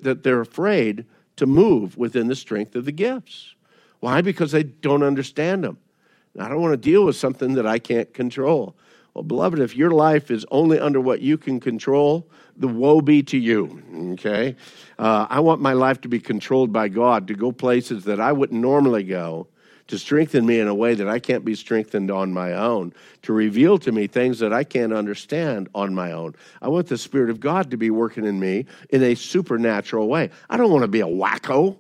that 0.03 0.23
they're 0.23 0.41
afraid 0.41 1.07
to 1.37 1.47
move 1.47 1.97
within 1.97 2.29
the 2.29 2.37
strength 2.37 2.75
of 2.75 2.85
the 2.85 2.93
gifts. 2.93 3.55
Why? 4.01 4.21
Because 4.21 4.53
they 4.53 4.65
don't 4.65 5.03
understand 5.03 5.65
them. 5.65 5.79
I 6.39 6.49
don't 6.49 6.61
want 6.61 6.73
to 6.73 6.77
deal 6.77 7.05
with 7.05 7.17
something 7.17 7.55
that 7.55 7.67
I 7.67 7.79
can't 7.79 8.13
control. 8.13 8.77
Well, 9.15 9.25
beloved, 9.25 9.59
if 9.59 9.77
your 9.77 9.91
life 9.91 10.31
is 10.31 10.47
only 10.51 10.79
under 10.79 11.01
what 11.01 11.21
you 11.21 11.37
can 11.37 11.61
control, 11.61 12.29
the 12.57 12.69
woe 12.69 13.01
be 13.03 13.23
to 13.25 13.37
you. 13.37 13.83
Okay? 14.15 14.57
Uh, 14.99 15.27
I 15.29 15.41
want 15.41 15.61
my 15.61 15.75
life 15.75 16.01
to 16.03 16.09
be 16.09 16.19
controlled 16.19 16.73
by 16.73 16.89
God, 16.89 17.29
to 17.29 17.35
go 17.35 17.53
places 17.53 18.05
that 18.05 18.21
I 18.21 18.33
wouldn't 18.33 18.61
normally 18.61 19.05
go, 19.05 19.49
to 19.89 19.99
strengthen 19.99 20.47
me 20.47 20.61
in 20.61 20.69
a 20.69 20.75
way 20.75 20.95
that 20.95 21.09
I 21.09 21.19
can't 21.19 21.45
be 21.45 21.55
strengthened 21.55 22.11
on 22.11 22.33
my 22.33 22.55
own, 22.55 22.93
to 23.23 23.33
reveal 23.33 23.79
to 23.79 23.93
me 23.93 24.07
things 24.07 24.39
that 24.39 24.53
I 24.53 24.65
can't 24.65 24.93
understand 24.93 25.69
on 25.75 25.95
my 25.95 26.13
own. 26.13 26.35
I 26.61 26.69
want 26.69 26.87
the 26.87 26.99
Spirit 26.99 27.31
of 27.31 27.41
God 27.41 27.71
to 27.71 27.77
be 27.77 27.91
working 27.91 28.25
in 28.25 28.41
me 28.41 28.67
in 28.91 29.03
a 29.03 29.15
supernatural 29.15 30.09
way. 30.09 30.31
I 30.49 30.57
don't 30.57 30.71
want 30.71 30.83
to 30.83 30.89
be 30.89 31.01
a 31.01 31.07
wacko. 31.07 31.77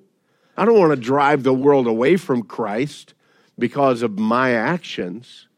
I 0.57 0.65
don't 0.65 0.79
want 0.79 0.91
to 0.93 1.01
drive 1.01 1.43
the 1.43 1.55
world 1.55 1.87
away 1.87 2.17
from 2.17 2.43
Christ 2.43 3.15
because 3.59 4.03
of 4.03 4.19
my 4.19 4.53
actions. 4.53 5.49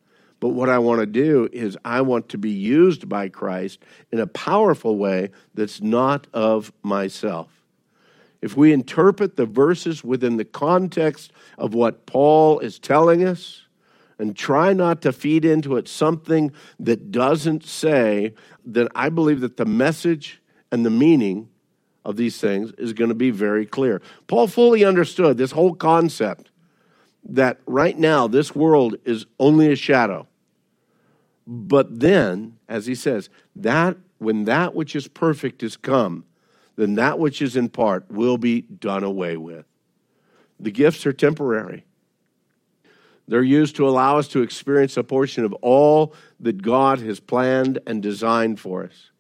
But 0.41 0.51
what 0.51 0.69
I 0.69 0.79
want 0.79 1.01
to 1.01 1.07
do 1.07 1.49
is, 1.53 1.79
I 1.85 2.03
want 2.03 2.29
to 2.31 2.39
be 2.39 2.51
used 2.51 3.09
by 3.09 3.31
Christ 3.31 3.81
in 4.13 4.21
a 4.21 4.27
powerful 4.27 4.99
way 4.99 5.31
that's 5.55 5.81
not 5.81 6.27
of 6.35 6.71
myself. 6.83 7.64
If 8.45 8.59
we 8.59 8.75
interpret 8.75 9.37
the 9.37 9.47
verses 9.47 10.05
within 10.05 10.37
the 10.37 10.45
context 10.45 11.33
of 11.57 11.73
what 11.73 12.05
Paul 12.05 12.59
is 12.59 12.79
telling 12.79 13.25
us 13.25 13.63
and 14.19 14.37
try 14.37 14.75
not 14.75 15.01
to 15.01 15.15
feed 15.15 15.47
into 15.47 15.79
it 15.79 15.89
something 15.89 16.53
that 16.79 17.11
doesn't 17.11 17.65
say, 17.65 18.35
then 18.63 18.89
I 18.95 19.09
believe 19.09 19.41
that 19.41 19.57
the 19.57 19.65
message 19.65 20.43
and 20.71 20.85
the 20.85 20.91
meaning 20.91 21.49
of 22.05 22.19
these 22.19 22.39
things 22.39 22.73
is 22.73 22.93
going 22.93 23.09
to 23.09 23.15
be 23.15 23.31
very 23.31 23.65
clear. 23.65 24.03
Paul 24.27 24.47
fully 24.47 24.85
understood 24.85 25.39
this 25.39 25.53
whole 25.53 25.75
concept 25.75 26.51
that 27.25 27.61
right 27.65 27.99
now 27.99 28.29
this 28.29 28.55
world 28.55 28.97
is 29.07 29.25
only 29.41 29.73
a 29.73 29.77
shadow. 29.77 30.29
But 31.47 31.99
then, 31.99 32.59
as 32.69 32.85
he 32.85 32.95
says, 32.95 33.31
that 33.57 33.97
when 34.19 34.45
that 34.45 34.75
which 34.75 34.95
is 34.95 35.09
perfect 35.09 35.63
is 35.63 35.79
come, 35.79 36.27
then 36.77 36.95
that 36.97 37.19
which 37.19 37.41
is 37.41 37.57
in 37.57 37.69
part 37.69 38.11
will 38.11 38.39
be 38.39 38.63
done 38.63 39.05
away 39.05 39.37
with. 39.37 39.67
The 40.59 40.71
gifts 40.71 41.07
are 41.07 41.13
temporary. 41.13 41.85
They're 43.27 43.43
used 43.43 43.77
to 43.77 43.89
allow 43.89 44.19
us 44.19 44.29
to 44.29 44.43
experience 44.43 44.97
a 44.97 45.05
portion 45.05 45.45
of 45.45 45.53
all 45.55 46.15
that 46.41 46.63
God 46.63 47.01
has 47.01 47.21
planned 47.21 47.79
and 47.87 48.03
designed 48.03 48.61
for 48.61 48.85
us. 48.85 49.11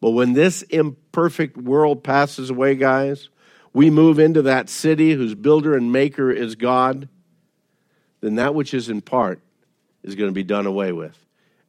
But 0.00 0.10
when 0.10 0.32
this 0.32 0.62
imperfect 0.62 1.56
world 1.56 2.02
passes 2.02 2.50
away, 2.50 2.76
guys, 2.76 3.28
we 3.72 3.90
move 3.90 4.18
into 4.18 4.42
that 4.42 4.70
city 4.70 5.12
whose 5.12 5.34
builder 5.34 5.76
and 5.76 5.92
maker 5.92 6.30
is 6.30 6.54
God, 6.54 7.08
then 8.20 8.36
that 8.36 8.54
which 8.54 8.72
is 8.72 8.88
in 8.88 9.02
part 9.02 9.40
is 10.02 10.14
going 10.14 10.30
to 10.30 10.34
be 10.34 10.44
done 10.44 10.66
away 10.66 10.92
with. 10.92 11.16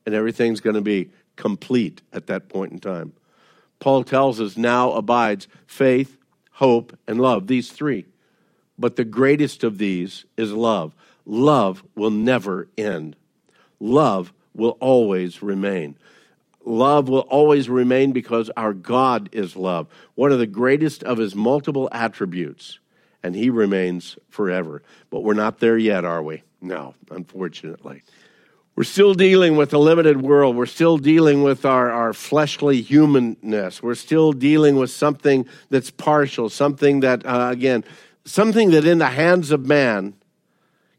And 0.05 0.15
everything's 0.15 0.61
going 0.61 0.75
to 0.75 0.81
be 0.81 1.09
complete 1.35 2.01
at 2.13 2.27
that 2.27 2.47
point 2.47 2.71
in 2.71 2.79
time. 2.79 3.13
Paul 3.79 4.03
tells 4.03 4.41
us 4.41 4.57
now 4.57 4.91
abides 4.91 5.47
faith, 5.65 6.17
hope, 6.51 6.97
and 7.07 7.19
love, 7.19 7.47
these 7.47 7.71
three. 7.71 8.05
But 8.77 8.95
the 8.95 9.05
greatest 9.05 9.63
of 9.63 9.77
these 9.77 10.25
is 10.35 10.51
love. 10.51 10.93
Love 11.25 11.83
will 11.95 12.11
never 12.11 12.67
end, 12.77 13.15
love 13.79 14.33
will 14.53 14.77
always 14.79 15.43
remain. 15.43 15.97
Love 16.65 17.07
will 17.07 17.21
always 17.21 17.69
remain 17.69 18.11
because 18.11 18.49
our 18.57 18.73
God 18.73 19.29
is 19.31 19.55
love, 19.55 19.87
one 20.15 20.33
of 20.33 20.39
the 20.39 20.45
greatest 20.47 21.01
of 21.03 21.17
his 21.17 21.33
multiple 21.33 21.87
attributes, 21.93 22.79
and 23.23 23.35
he 23.35 23.49
remains 23.49 24.17
forever. 24.29 24.83
But 25.09 25.23
we're 25.23 25.33
not 25.33 25.59
there 25.59 25.77
yet, 25.77 26.03
are 26.03 26.21
we? 26.21 26.43
No, 26.59 26.93
unfortunately. 27.09 28.03
We're 28.77 28.83
still 28.83 29.15
dealing 29.15 29.55
with 29.55 29.73
a 29.73 29.79
limited 29.79 30.21
world. 30.21 30.55
We're 30.55 30.67
still 30.67 30.99
dealing 30.99 31.41
with 31.41 31.65
our, 31.65 31.89
our 31.89 32.13
fleshly 32.13 32.79
humanness. 32.83 33.81
We're 33.81 33.95
still 33.95 34.33
dealing 34.33 34.75
with 34.75 34.91
something 34.91 35.47
that's 35.71 35.89
partial, 35.89 36.47
something 36.47 36.99
that, 36.99 37.25
uh, 37.25 37.49
again, 37.51 37.83
something 38.23 38.69
that 38.69 38.85
in 38.85 38.99
the 38.99 39.07
hands 39.07 39.49
of 39.49 39.65
man 39.65 40.13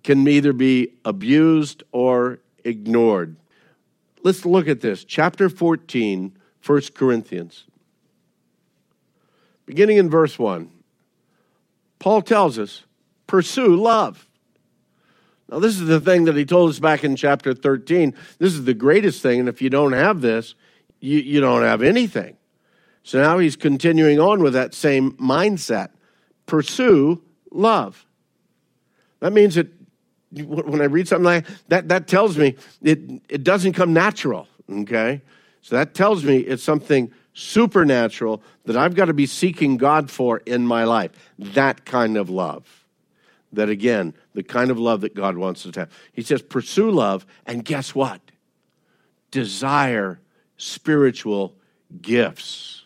can 0.03 0.27
either 0.27 0.53
be 0.53 0.89
abused 1.05 1.85
or 1.93 2.41
ignored. 2.65 3.37
Let's 4.25 4.45
look 4.45 4.67
at 4.67 4.81
this. 4.81 5.05
Chapter 5.05 5.49
14, 5.49 6.37
1 6.67 6.83
Corinthians. 6.95 7.63
Beginning 9.67 9.99
in 9.99 10.11
verse 10.11 10.37
1, 10.37 10.69
Paul 12.01 12.23
tells 12.23 12.59
us 12.59 12.83
pursue 13.29 13.77
love. 13.77 14.28
Now, 15.51 15.59
this 15.61 15.81
is 15.81 15.87
the 15.87 16.01
thing 16.01 16.25
that 16.25 16.37
he 16.37 16.45
told 16.45 16.71
us 16.71 16.79
back 16.79 17.05
in 17.05 17.17
chapter 17.17 17.55
13. 17.55 18.15
This 18.39 18.53
is 18.53 18.65
the 18.65 18.75
greatest 18.75 19.23
thing, 19.23 19.41
and 19.41 19.49
if 19.49 19.63
you 19.63 19.71
don't 19.71 19.93
have 19.93 20.21
this, 20.21 20.55
you, 21.01 21.19
you 21.19 21.41
don't 21.41 21.63
have 21.63 21.83
anything. 21.83 22.37
So 23.03 23.23
now 23.23 23.39
he's 23.39 23.57
continuing 23.57 24.21
on 24.21 24.43
with 24.43 24.53
that 24.53 24.75
same 24.75 25.13
mindset. 25.13 25.91
Pursue 26.45 27.23
love. 27.51 28.05
That 29.21 29.33
means 29.33 29.55
that 29.55 29.69
when 30.31 30.83
I 30.83 30.85
read 30.85 31.09
something 31.09 31.25
like 31.25 31.47
that, 31.69 31.89
that 31.89 32.07
tells 32.07 32.37
me 32.37 32.57
it, 32.83 33.01
it 33.31 33.43
doesn't 33.43 33.73
come 33.73 33.95
natural, 33.95 34.47
okay? 34.71 35.23
So 35.63 35.77
that 35.77 35.95
tells 35.95 36.25
me 36.25 36.39
it's 36.39 36.63
something 36.63 37.11
supernatural 37.33 38.43
that 38.67 38.77
I've 38.77 38.95
got 38.95 39.07
to 39.07 39.15
be 39.15 39.25
seeking 39.25 39.79
God 39.79 40.11
for 40.11 40.39
in 40.45 40.67
my 40.67 40.85
life. 40.85 41.13
That 41.39 41.87
kind 41.87 42.19
of 42.19 42.29
love 42.29 42.78
that 43.53 43.69
again, 43.69 44.15
the 44.35 44.43
kind 44.43 44.71
of 44.71 44.79
love 44.79 45.01
that 45.01 45.15
God 45.15 45.37
wants 45.37 45.65
us 45.67 45.73
to 45.73 45.81
have. 45.81 45.93
He 46.13 46.23
says, 46.23 46.43
pursue 46.43 46.91
love, 46.91 47.27
and 47.47 47.65
guess 47.65 47.95
what? 47.95 48.21
Desire 49.31 50.21
spiritual 50.57 51.55
gifts, 52.03 52.85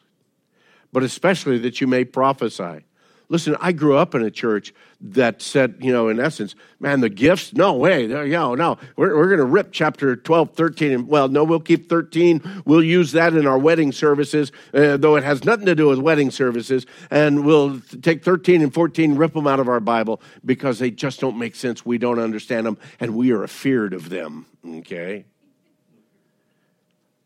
but 0.93 1.03
especially 1.03 1.59
that 1.59 1.81
you 1.81 1.87
may 1.87 2.05
prophesy. 2.05 2.85
Listen, 3.33 3.57
I 3.61 3.73
grew 3.73 3.97
up 3.97 4.15
in 4.15 4.21
a 4.21 4.31
church 4.31 4.75
that 5.01 5.41
said, 5.41 5.77
you 5.81 5.91
know, 5.91 6.11
in 6.11 6.21
essence, 6.21 6.55
man, 6.79 7.01
the 7.01 7.09
gifts, 7.09 7.55
no 7.55 7.73
way. 7.73 8.07
Know, 8.07 8.55
no, 8.55 8.77
we're, 8.95 9.17
we're 9.17 9.29
going 9.29 9.39
to 9.39 9.47
rip 9.47 9.73
chapter 9.73 10.15
12, 10.17 10.51
13. 10.53 10.93
And, 10.93 11.09
well, 11.09 11.29
no, 11.29 11.43
we'll 11.43 11.59
keep 11.59 11.89
13. 11.89 12.63
We'll 12.67 12.85
use 12.85 13.13
that 13.13 13.33
in 13.33 13.47
our 13.47 13.57
wedding 13.57 13.91
services, 13.91 14.53
uh, 14.75 14.99
though 14.99 15.17
it 15.17 15.25
has 15.25 15.47
nothing 15.47 15.65
to 15.65 15.75
do 15.75 15.89
with 15.89 15.99
wedding 15.99 16.31
services. 16.31 16.85
And 17.11 17.47
we'll 17.47 17.81
take 18.03 18.23
13 18.23 18.61
and 18.61 18.75
14, 18.75 19.17
rip 19.17 19.33
them 19.33 19.47
out 19.47 19.61
of 19.61 19.67
our 19.67 19.81
Bible 19.81 20.21
because 20.45 20.79
they 20.79 20.91
just 20.91 21.19
don't 21.19 21.39
make 21.39 21.55
sense. 21.55 21.87
We 21.87 21.97
don't 21.97 22.19
understand 22.19 22.67
them, 22.67 22.77
and 23.01 23.17
we 23.17 23.33
are 23.33 23.43
afeared 23.43 23.95
of 23.95 24.11
them. 24.11 24.45
Okay? 24.63 25.25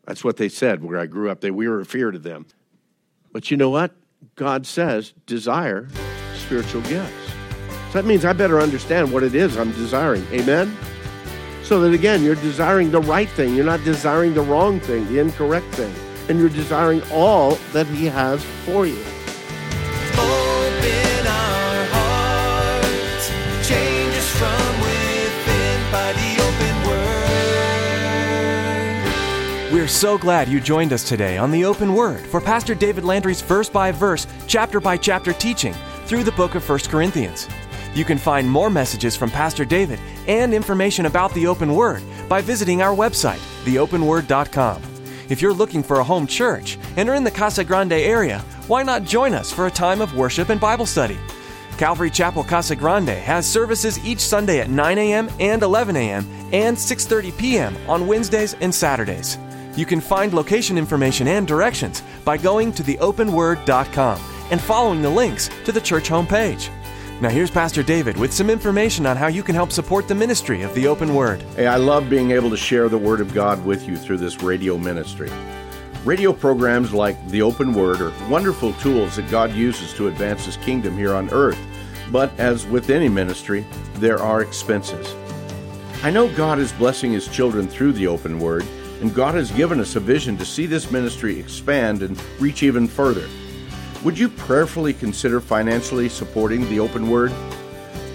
That's 0.05 0.23
what 0.23 0.37
they 0.37 0.47
said 0.47 0.81
where 0.85 0.99
I 0.99 1.05
grew 1.05 1.29
up. 1.29 1.41
They, 1.41 1.51
we 1.51 1.67
were 1.67 1.81
afeared 1.81 2.15
of 2.15 2.23
them. 2.23 2.45
But 3.33 3.51
you 3.51 3.57
know 3.57 3.69
what? 3.69 3.93
God 4.35 4.65
says, 4.65 5.13
desire 5.25 5.87
spiritual 6.35 6.81
gifts. 6.83 7.13
So 7.87 7.93
that 7.93 8.05
means 8.05 8.25
I 8.25 8.33
better 8.33 8.59
understand 8.59 9.11
what 9.11 9.23
it 9.23 9.35
is 9.35 9.57
I'm 9.57 9.71
desiring. 9.71 10.25
Amen? 10.31 10.75
So 11.63 11.81
that 11.81 11.93
again, 11.93 12.23
you're 12.23 12.35
desiring 12.35 12.91
the 12.91 13.01
right 13.01 13.29
thing. 13.29 13.55
You're 13.55 13.65
not 13.65 13.83
desiring 13.83 14.33
the 14.33 14.41
wrong 14.41 14.79
thing, 14.79 15.05
the 15.07 15.19
incorrect 15.19 15.67
thing. 15.75 15.93
And 16.29 16.39
you're 16.39 16.49
desiring 16.49 17.01
all 17.11 17.55
that 17.73 17.87
He 17.87 18.05
has 18.05 18.43
for 18.65 18.85
you. 18.85 19.03
We're 29.87 29.91
so 29.91 30.17
glad 30.17 30.49
you 30.49 30.59
joined 30.59 30.91
us 30.91 31.07
today 31.07 31.37
on 31.37 31.49
the 31.49 31.63
Open 31.63 31.93
Word 31.93 32.19
for 32.19 32.41
Pastor 32.41 32.75
David 32.75 33.05
Landry's 33.05 33.39
verse 33.39 33.69
by 33.69 33.93
verse, 33.93 34.27
chapter 34.45 34.81
by 34.81 34.97
chapter 34.97 35.31
teaching 35.31 35.73
through 36.07 36.25
the 36.25 36.33
book 36.33 36.55
of 36.55 36.69
1 36.69 36.79
Corinthians. 36.89 37.47
You 37.95 38.03
can 38.03 38.17
find 38.17 38.51
more 38.51 38.69
messages 38.69 39.15
from 39.15 39.31
Pastor 39.31 39.63
David 39.63 39.97
and 40.27 40.53
information 40.53 41.05
about 41.05 41.33
the 41.33 41.47
Open 41.47 41.73
Word 41.73 42.03
by 42.27 42.41
visiting 42.41 42.81
our 42.81 42.93
website, 42.93 43.39
theopenword.com. 43.63 44.81
If 45.29 45.41
you're 45.41 45.53
looking 45.53 45.83
for 45.83 46.01
a 46.01 46.03
home 46.03 46.27
church 46.27 46.77
and 46.97 47.07
are 47.07 47.15
in 47.15 47.23
the 47.23 47.31
Casa 47.31 47.63
Grande 47.63 47.93
area, 47.93 48.39
why 48.67 48.83
not 48.83 49.05
join 49.05 49.33
us 49.33 49.53
for 49.53 49.67
a 49.67 49.71
time 49.71 50.01
of 50.01 50.17
worship 50.17 50.49
and 50.49 50.59
Bible 50.59 50.85
study? 50.85 51.17
Calvary 51.77 52.09
Chapel 52.09 52.43
Casa 52.43 52.75
Grande 52.75 53.07
has 53.07 53.49
services 53.49 54.05
each 54.05 54.19
Sunday 54.19 54.59
at 54.59 54.69
9 54.69 54.97
a.m. 54.97 55.29
and 55.39 55.63
11 55.63 55.95
a.m. 55.95 56.27
and 56.51 56.75
6:30 56.75 57.37
p.m. 57.37 57.77
on 57.87 58.05
Wednesdays 58.05 58.53
and 58.59 58.75
Saturdays. 58.75 59.37
You 59.77 59.85
can 59.85 60.01
find 60.01 60.33
location 60.33 60.75
information 60.75 61.27
and 61.27 61.47
directions 61.47 62.01
by 62.25 62.35
going 62.37 62.73
to 62.73 62.83
theopenword.com 62.83 64.19
and 64.49 64.59
following 64.59 65.03
the 65.03 65.09
links 65.09 65.49
to 65.65 65.71
the 65.71 65.79
church 65.79 66.09
homepage. 66.09 66.69
Now 67.21 67.29
here's 67.29 67.51
Pastor 67.51 67.83
David 67.83 68.17
with 68.17 68.33
some 68.33 68.49
information 68.49 69.05
on 69.05 69.17
how 69.17 69.27
you 69.27 69.43
can 69.43 69.53
help 69.53 69.71
support 69.71 70.07
the 70.07 70.15
ministry 70.15 70.63
of 70.63 70.73
the 70.73 70.87
Open 70.87 71.13
Word. 71.13 71.43
Hey, 71.55 71.67
I 71.67 71.75
love 71.75 72.09
being 72.09 72.31
able 72.31 72.49
to 72.49 72.57
share 72.57 72.89
the 72.89 72.97
Word 72.97 73.21
of 73.21 73.35
God 73.35 73.63
with 73.65 73.87
you 73.87 73.97
through 73.97 74.17
this 74.17 74.41
radio 74.41 74.79
ministry. 74.79 75.31
Radio 76.05 76.33
programs 76.33 76.91
like 76.91 77.27
The 77.27 77.43
Open 77.43 77.71
Word 77.73 78.01
are 78.01 78.13
wonderful 78.29 78.73
tools 78.73 79.15
that 79.17 79.29
God 79.29 79.51
uses 79.53 79.93
to 79.93 80.07
advance 80.07 80.45
His 80.45 80.57
kingdom 80.57 80.97
here 80.97 81.13
on 81.13 81.29
earth. 81.31 81.59
But 82.11 82.31
as 82.39 82.65
with 82.65 82.89
any 82.89 83.09
ministry, 83.09 83.65
there 83.95 84.19
are 84.19 84.41
expenses. 84.41 85.13
I 86.03 86.09
know 86.09 86.33
God 86.35 86.57
is 86.57 86.71
blessing 86.71 87.11
His 87.11 87.27
children 87.27 87.67
through 87.67 87.93
the 87.93 88.07
Open 88.07 88.39
Word, 88.39 88.65
and 89.01 89.13
God 89.13 89.35
has 89.35 89.51
given 89.51 89.79
us 89.79 89.95
a 89.95 89.99
vision 89.99 90.37
to 90.37 90.45
see 90.45 90.65
this 90.65 90.91
ministry 90.91 91.39
expand 91.39 92.01
and 92.01 92.21
reach 92.39 92.63
even 92.63 92.87
further. 92.87 93.27
Would 94.03 94.17
you 94.17 94.29
prayerfully 94.29 94.93
consider 94.93 95.41
financially 95.41 96.09
supporting 96.09 96.67
the 96.69 96.79
Open 96.79 97.09
Word? 97.09 97.31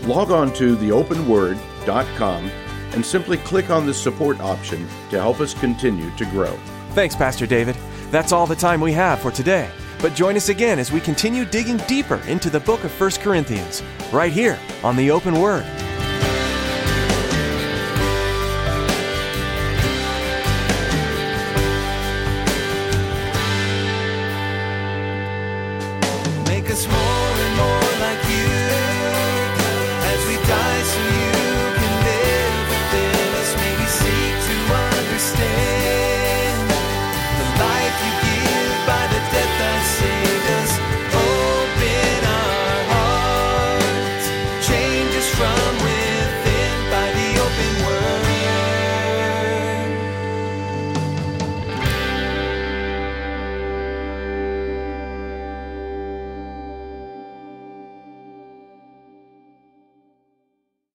Log 0.05 0.31
on 0.31 0.53
to 0.55 0.77
theopenword.com 0.77 2.51
and 2.93 3.05
simply 3.05 3.37
click 3.39 3.71
on 3.71 3.87
the 3.87 3.95
support 3.95 4.41
option 4.41 4.87
to 5.11 5.21
help 5.21 5.41
us 5.41 5.55
continue 5.55 6.11
to 6.17 6.25
grow. 6.27 6.57
Thanks, 6.91 7.17
Pastor 7.17 7.47
David. 7.47 7.77
That's 8.11 8.33
all 8.33 8.47
the 8.47 8.57
time 8.57 8.81
we 8.81 8.93
have 8.93 9.21
for 9.21 9.31
today. 9.31 9.71
But 10.01 10.15
join 10.15 10.37
us 10.37 10.49
again 10.49 10.79
as 10.79 10.91
we 10.93 11.01
continue 11.01 11.45
digging 11.45 11.79
deeper 11.89 12.17
into 12.27 12.51
the 12.51 12.61
book 12.61 12.83
of 12.85 13.01
1 13.01 13.11
Corinthians, 13.23 13.83
right 14.13 14.33
here 14.33 14.59
on 14.83 14.97
the 14.97 15.11
Open 15.11 15.41
Word. 15.41 15.65